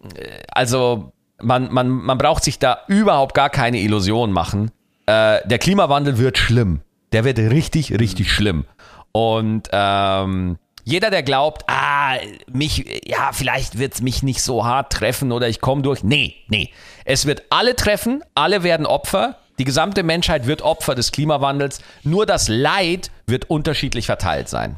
[0.49, 1.11] also
[1.41, 4.71] man, man, man braucht sich da überhaupt gar keine Illusion machen
[5.09, 6.81] äh, der Klimawandel wird schlimm.
[7.11, 8.65] Der wird richtig, richtig schlimm.
[9.11, 10.59] Und ähm,
[10.89, 12.15] jeder, der glaubt, ah,
[12.51, 16.03] mich, ja, vielleicht wird es mich nicht so hart treffen oder ich komme durch.
[16.03, 16.71] Nee, nee.
[17.05, 19.37] Es wird alle treffen, alle werden Opfer.
[19.59, 21.79] Die gesamte Menschheit wird Opfer des Klimawandels.
[22.03, 24.77] Nur das Leid wird unterschiedlich verteilt sein.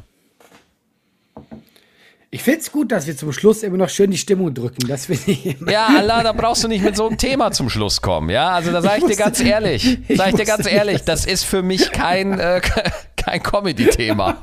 [2.34, 4.88] Ich finde es gut, dass wir zum Schluss immer noch schön die Stimmung drücken.
[4.88, 5.70] Das finde ich immer.
[5.70, 8.30] Ja, Allah, da brauchst du nicht mit so einem Thema zum Schluss kommen.
[8.30, 11.26] Ja, also da sage ich, ich, dir ganz ehrlich, sage ich dir ganz ehrlich, das
[11.26, 12.62] ist für mich kein, äh,
[13.24, 14.38] kein Comedy-Thema.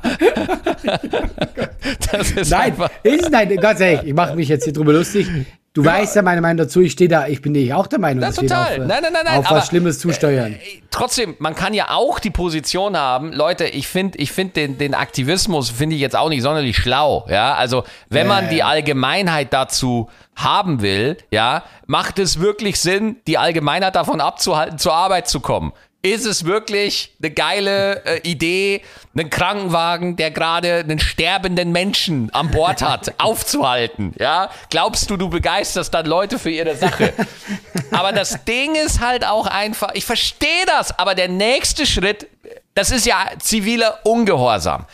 [2.12, 2.90] das ist nein, einfach.
[3.02, 5.28] Ist, nein, ganz ehrlich, ich mache mich jetzt hier drüber lustig.
[5.72, 5.92] Du ja.
[5.92, 8.34] weißt ja meine Meinung dazu, ich stehe da, ich bin nicht auch der Meinung, dass
[8.34, 8.76] total.
[8.76, 10.54] wir auf, nein, nein, nein, auf was Schlimmes zusteuern.
[10.54, 14.78] Äh, trotzdem, man kann ja auch die Position haben, Leute, ich finde ich find den,
[14.78, 19.52] den Aktivismus, finde ich jetzt auch nicht sonderlich schlau, ja, also wenn man die Allgemeinheit
[19.52, 25.38] dazu haben will, ja, macht es wirklich Sinn, die Allgemeinheit davon abzuhalten, zur Arbeit zu
[25.38, 25.72] kommen
[26.02, 28.82] ist es wirklich eine geile äh, Idee,
[29.14, 34.14] einen Krankenwagen, der gerade einen sterbenden Menschen an Bord hat, aufzuhalten?
[34.18, 37.12] Ja, glaubst du, du begeisterst dann Leute für ihre Sache?
[37.90, 42.28] Aber das Ding ist halt auch einfach, ich verstehe das, aber der nächste Schritt,
[42.74, 44.86] das ist ja ziviler Ungehorsam.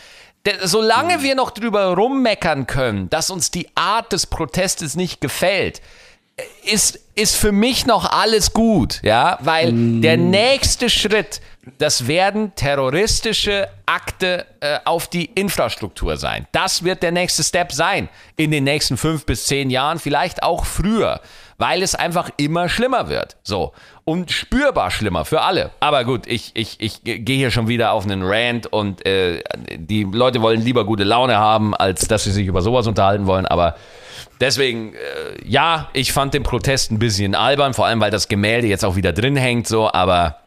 [0.63, 5.81] Solange wir noch drüber rummeckern können, dass uns die Art des Protestes nicht gefällt,
[6.63, 10.01] ist, ist für mich noch alles gut, ja, weil mm.
[10.01, 11.41] der nächste Schritt,
[11.79, 16.47] das werden terroristische Akte äh, auf die Infrastruktur sein.
[16.51, 20.65] Das wird der nächste Step sein in den nächsten fünf bis zehn Jahren, vielleicht auch
[20.65, 21.21] früher,
[21.57, 23.37] weil es einfach immer schlimmer wird.
[23.43, 23.73] So.
[24.05, 25.71] Und spürbar schlimmer für alle.
[25.79, 29.43] Aber gut, ich, ich, ich gehe hier schon wieder auf einen Rant und äh,
[29.75, 33.45] die Leute wollen lieber gute Laune haben, als dass sie sich über sowas unterhalten wollen,
[33.45, 33.75] aber
[34.39, 34.97] Deswegen, äh,
[35.45, 38.95] ja, ich fand den Protest ein bisschen albern, vor allem weil das Gemälde jetzt auch
[38.95, 40.37] wieder drin hängt, so, aber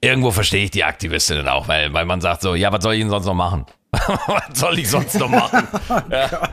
[0.00, 3.00] irgendwo verstehe ich die Aktivistinnen auch, weil, weil man sagt so, ja, was soll ich
[3.00, 3.66] denn sonst noch machen?
[4.26, 5.66] Was soll ich sonst noch machen?
[5.88, 6.48] Oh ja.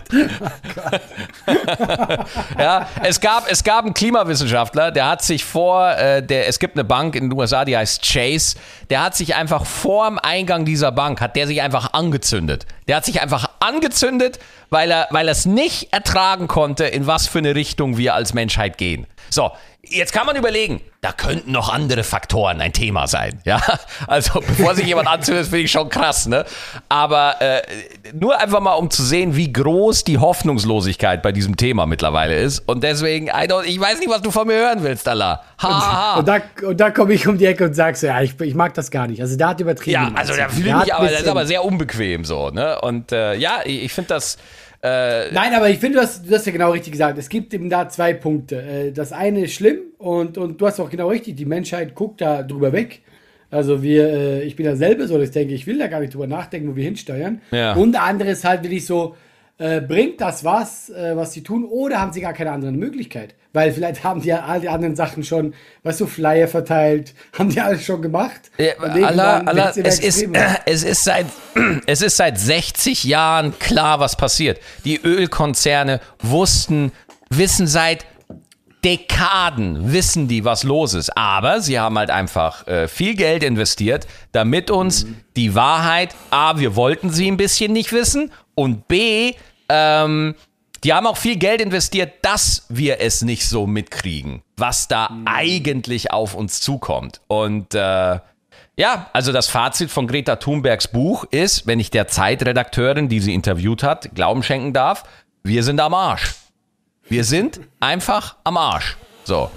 [2.58, 6.76] ja, es gab, es gab einen Klimawissenschaftler, der hat sich vor, äh, der, es gibt
[6.76, 8.58] eine Bank in den USA, die heißt Chase,
[8.90, 12.66] der hat sich einfach vor dem Eingang dieser Bank, hat der sich einfach angezündet.
[12.88, 17.28] Der hat sich einfach angezündet, weil er, weil er es nicht ertragen konnte, in was
[17.28, 19.08] für eine Richtung wir als Menschheit gehen.
[19.34, 19.52] So,
[19.86, 23.42] Jetzt kann man überlegen, da könnten noch andere Faktoren ein Thema sein.
[23.44, 23.62] Ja,
[24.08, 26.46] also bevor sich jemand anzündet, finde ich schon krass, ne?
[26.88, 27.62] Aber äh,
[28.14, 32.60] nur einfach mal, um zu sehen, wie groß die Hoffnungslosigkeit bei diesem Thema mittlerweile ist.
[32.60, 35.44] Und deswegen, ich weiß nicht, was du von mir hören willst, Allah.
[35.62, 36.20] Ha, ha.
[36.20, 38.56] Und, da, und da komme ich um die Ecke und sage so, ja, ich, ich
[38.56, 39.22] mag das gar nicht.
[39.22, 40.02] Also da hat übertrieben.
[40.02, 42.80] Ja, also da fühle ich aber, das ist aber sehr unbequem so, ne?
[42.80, 44.38] Und äh, ja, ich, ich finde das
[44.84, 47.18] Äh, Nein, aber ich finde, du hast, du hast ja genau richtig gesagt.
[47.18, 48.62] Es gibt eben da zwei Punkte.
[48.62, 52.20] Äh, Das eine ist schlimm und, und du hast auch genau richtig, die Menschheit guckt
[52.22, 53.02] da drüber weg.
[53.50, 56.00] Also wir, äh, ich bin da selber so, dass ich denke, ich will da gar
[56.02, 57.42] nicht drüber nachdenken, wo wir hinsteuern.
[57.52, 57.74] Ja.
[57.74, 59.16] Und der andere ist halt wirklich so,
[59.64, 63.34] äh, bringt das was, äh, was sie tun, oder haben sie gar keine andere Möglichkeit?
[63.54, 65.54] Weil vielleicht haben die ja all die anderen Sachen schon,
[65.84, 68.52] weißt du, Flyer verteilt, haben die alles schon gemacht.
[68.58, 70.28] Ja, Allah, Allah, es, ist,
[70.66, 71.28] es, ist seit,
[71.86, 74.60] es ist seit 60 Jahren klar, was passiert.
[74.84, 76.92] Die Ölkonzerne wussten,
[77.30, 78.06] wissen seit
[78.84, 81.16] Dekaden, wissen die, was los ist.
[81.16, 85.08] Aber sie haben halt einfach äh, viel Geld investiert, damit uns
[85.38, 89.36] die Wahrheit, A, wir wollten sie ein bisschen nicht wissen und B,
[89.70, 90.36] ähm,
[90.84, 96.12] die haben auch viel Geld investiert, dass wir es nicht so mitkriegen, was da eigentlich
[96.12, 97.22] auf uns zukommt.
[97.28, 98.20] Und äh,
[98.76, 103.34] ja, also das Fazit von Greta Thunbergs Buch ist, wenn ich der Zeitredakteurin, die sie
[103.34, 105.04] interviewt hat, Glauben schenken darf,
[105.44, 106.34] wir sind am Arsch.
[107.08, 108.98] Wir sind einfach am Arsch.
[109.24, 109.52] So.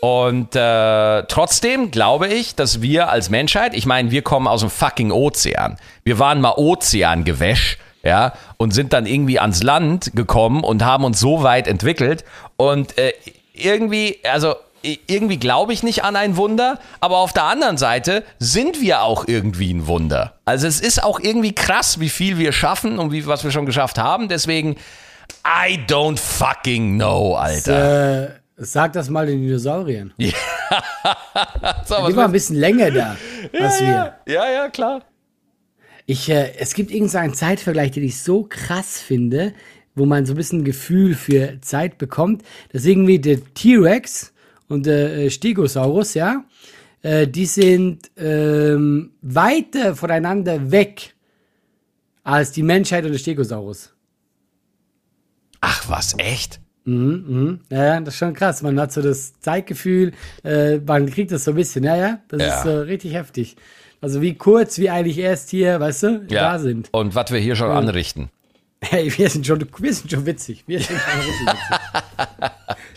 [0.00, 4.70] Und äh, trotzdem glaube ich, dass wir als Menschheit, ich meine, wir kommen aus dem
[4.70, 5.76] fucking Ozean.
[6.04, 11.20] Wir waren mal Ozeangewäsch, ja, und sind dann irgendwie ans Land gekommen und haben uns
[11.20, 12.24] so weit entwickelt.
[12.56, 13.12] Und äh,
[13.52, 18.80] irgendwie, also irgendwie glaube ich nicht an ein Wunder, aber auf der anderen Seite sind
[18.80, 20.34] wir auch irgendwie ein Wunder.
[20.44, 23.66] Also es ist auch irgendwie krass, wie viel wir schaffen und wie, was wir schon
[23.66, 24.28] geschafft haben.
[24.28, 24.76] Deswegen,
[25.44, 28.24] I don't fucking know, Alter.
[28.26, 30.14] Äh, sag das mal den Dinosauriern.
[31.86, 33.16] So, was Die waren ein bisschen länger da
[33.58, 33.86] als wir.
[33.86, 35.00] ja, ja, ja, klar.
[36.10, 39.52] Ich, äh, es gibt irgendeinen Zeitvergleich, den ich so krass finde,
[39.94, 42.42] wo man so ein bisschen Gefühl für Zeit bekommt.
[42.72, 44.32] Das ist irgendwie der T-Rex
[44.68, 46.46] und der äh, Stegosaurus, ja.
[47.02, 51.14] Äh, die sind ähm, weiter voneinander weg
[52.24, 53.92] als die Menschheit und der Stegosaurus.
[55.60, 56.58] Ach, was, echt?
[57.70, 58.62] Ja, das ist schon krass.
[58.62, 62.22] Man hat so das Zeitgefühl, äh, man kriegt das so ein bisschen, ja, ja.
[62.28, 62.56] Das Ja.
[62.56, 63.56] ist so richtig heftig.
[64.00, 66.88] Also wie kurz wir eigentlich erst hier, weißt du, da sind.
[66.92, 68.30] Und was wir hier schon anrichten.
[68.80, 70.62] Hey, wir sind schon, wir sind schon witzig.
[70.66, 71.78] Wir sind schon richtig witzig.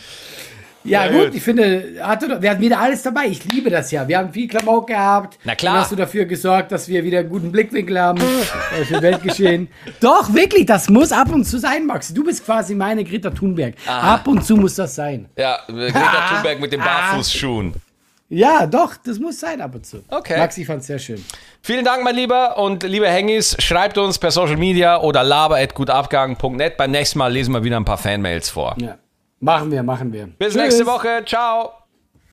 [0.84, 3.26] Ja, Ja, gut, ich finde, hat, wir hatten wieder alles dabei.
[3.26, 4.06] Ich liebe das ja.
[4.08, 5.38] Wir haben viel Klamauk gehabt.
[5.44, 5.74] Na klar.
[5.74, 9.68] Dann hast du dafür gesorgt, dass wir wieder einen guten Blickwinkel haben äh, für Weltgeschehen.
[10.00, 12.12] Doch, wirklich, das muss ab und zu sein, Max.
[12.12, 13.74] Du bist quasi meine Greta Thunberg.
[13.86, 15.28] Ab und zu muss das sein.
[15.36, 17.74] Ja, Greta Thunberg mit den Barfußschuhen.
[18.34, 20.02] Ja, doch, das muss sein ab und zu.
[20.08, 20.38] Okay.
[20.38, 21.22] Max, ich fand's sehr schön.
[21.60, 22.56] Vielen Dank, mein Lieber.
[22.56, 26.78] Und liebe Hengis, schreibt uns per Social Media oder laber.gutabgang.net.
[26.78, 28.74] Beim nächsten Mal lesen wir wieder ein paar Fanmails vor.
[28.78, 28.96] Ja.
[29.40, 30.28] Machen wir, machen wir.
[30.38, 30.62] Bis Tschüss.
[30.62, 31.22] nächste Woche.
[31.26, 31.72] Ciao.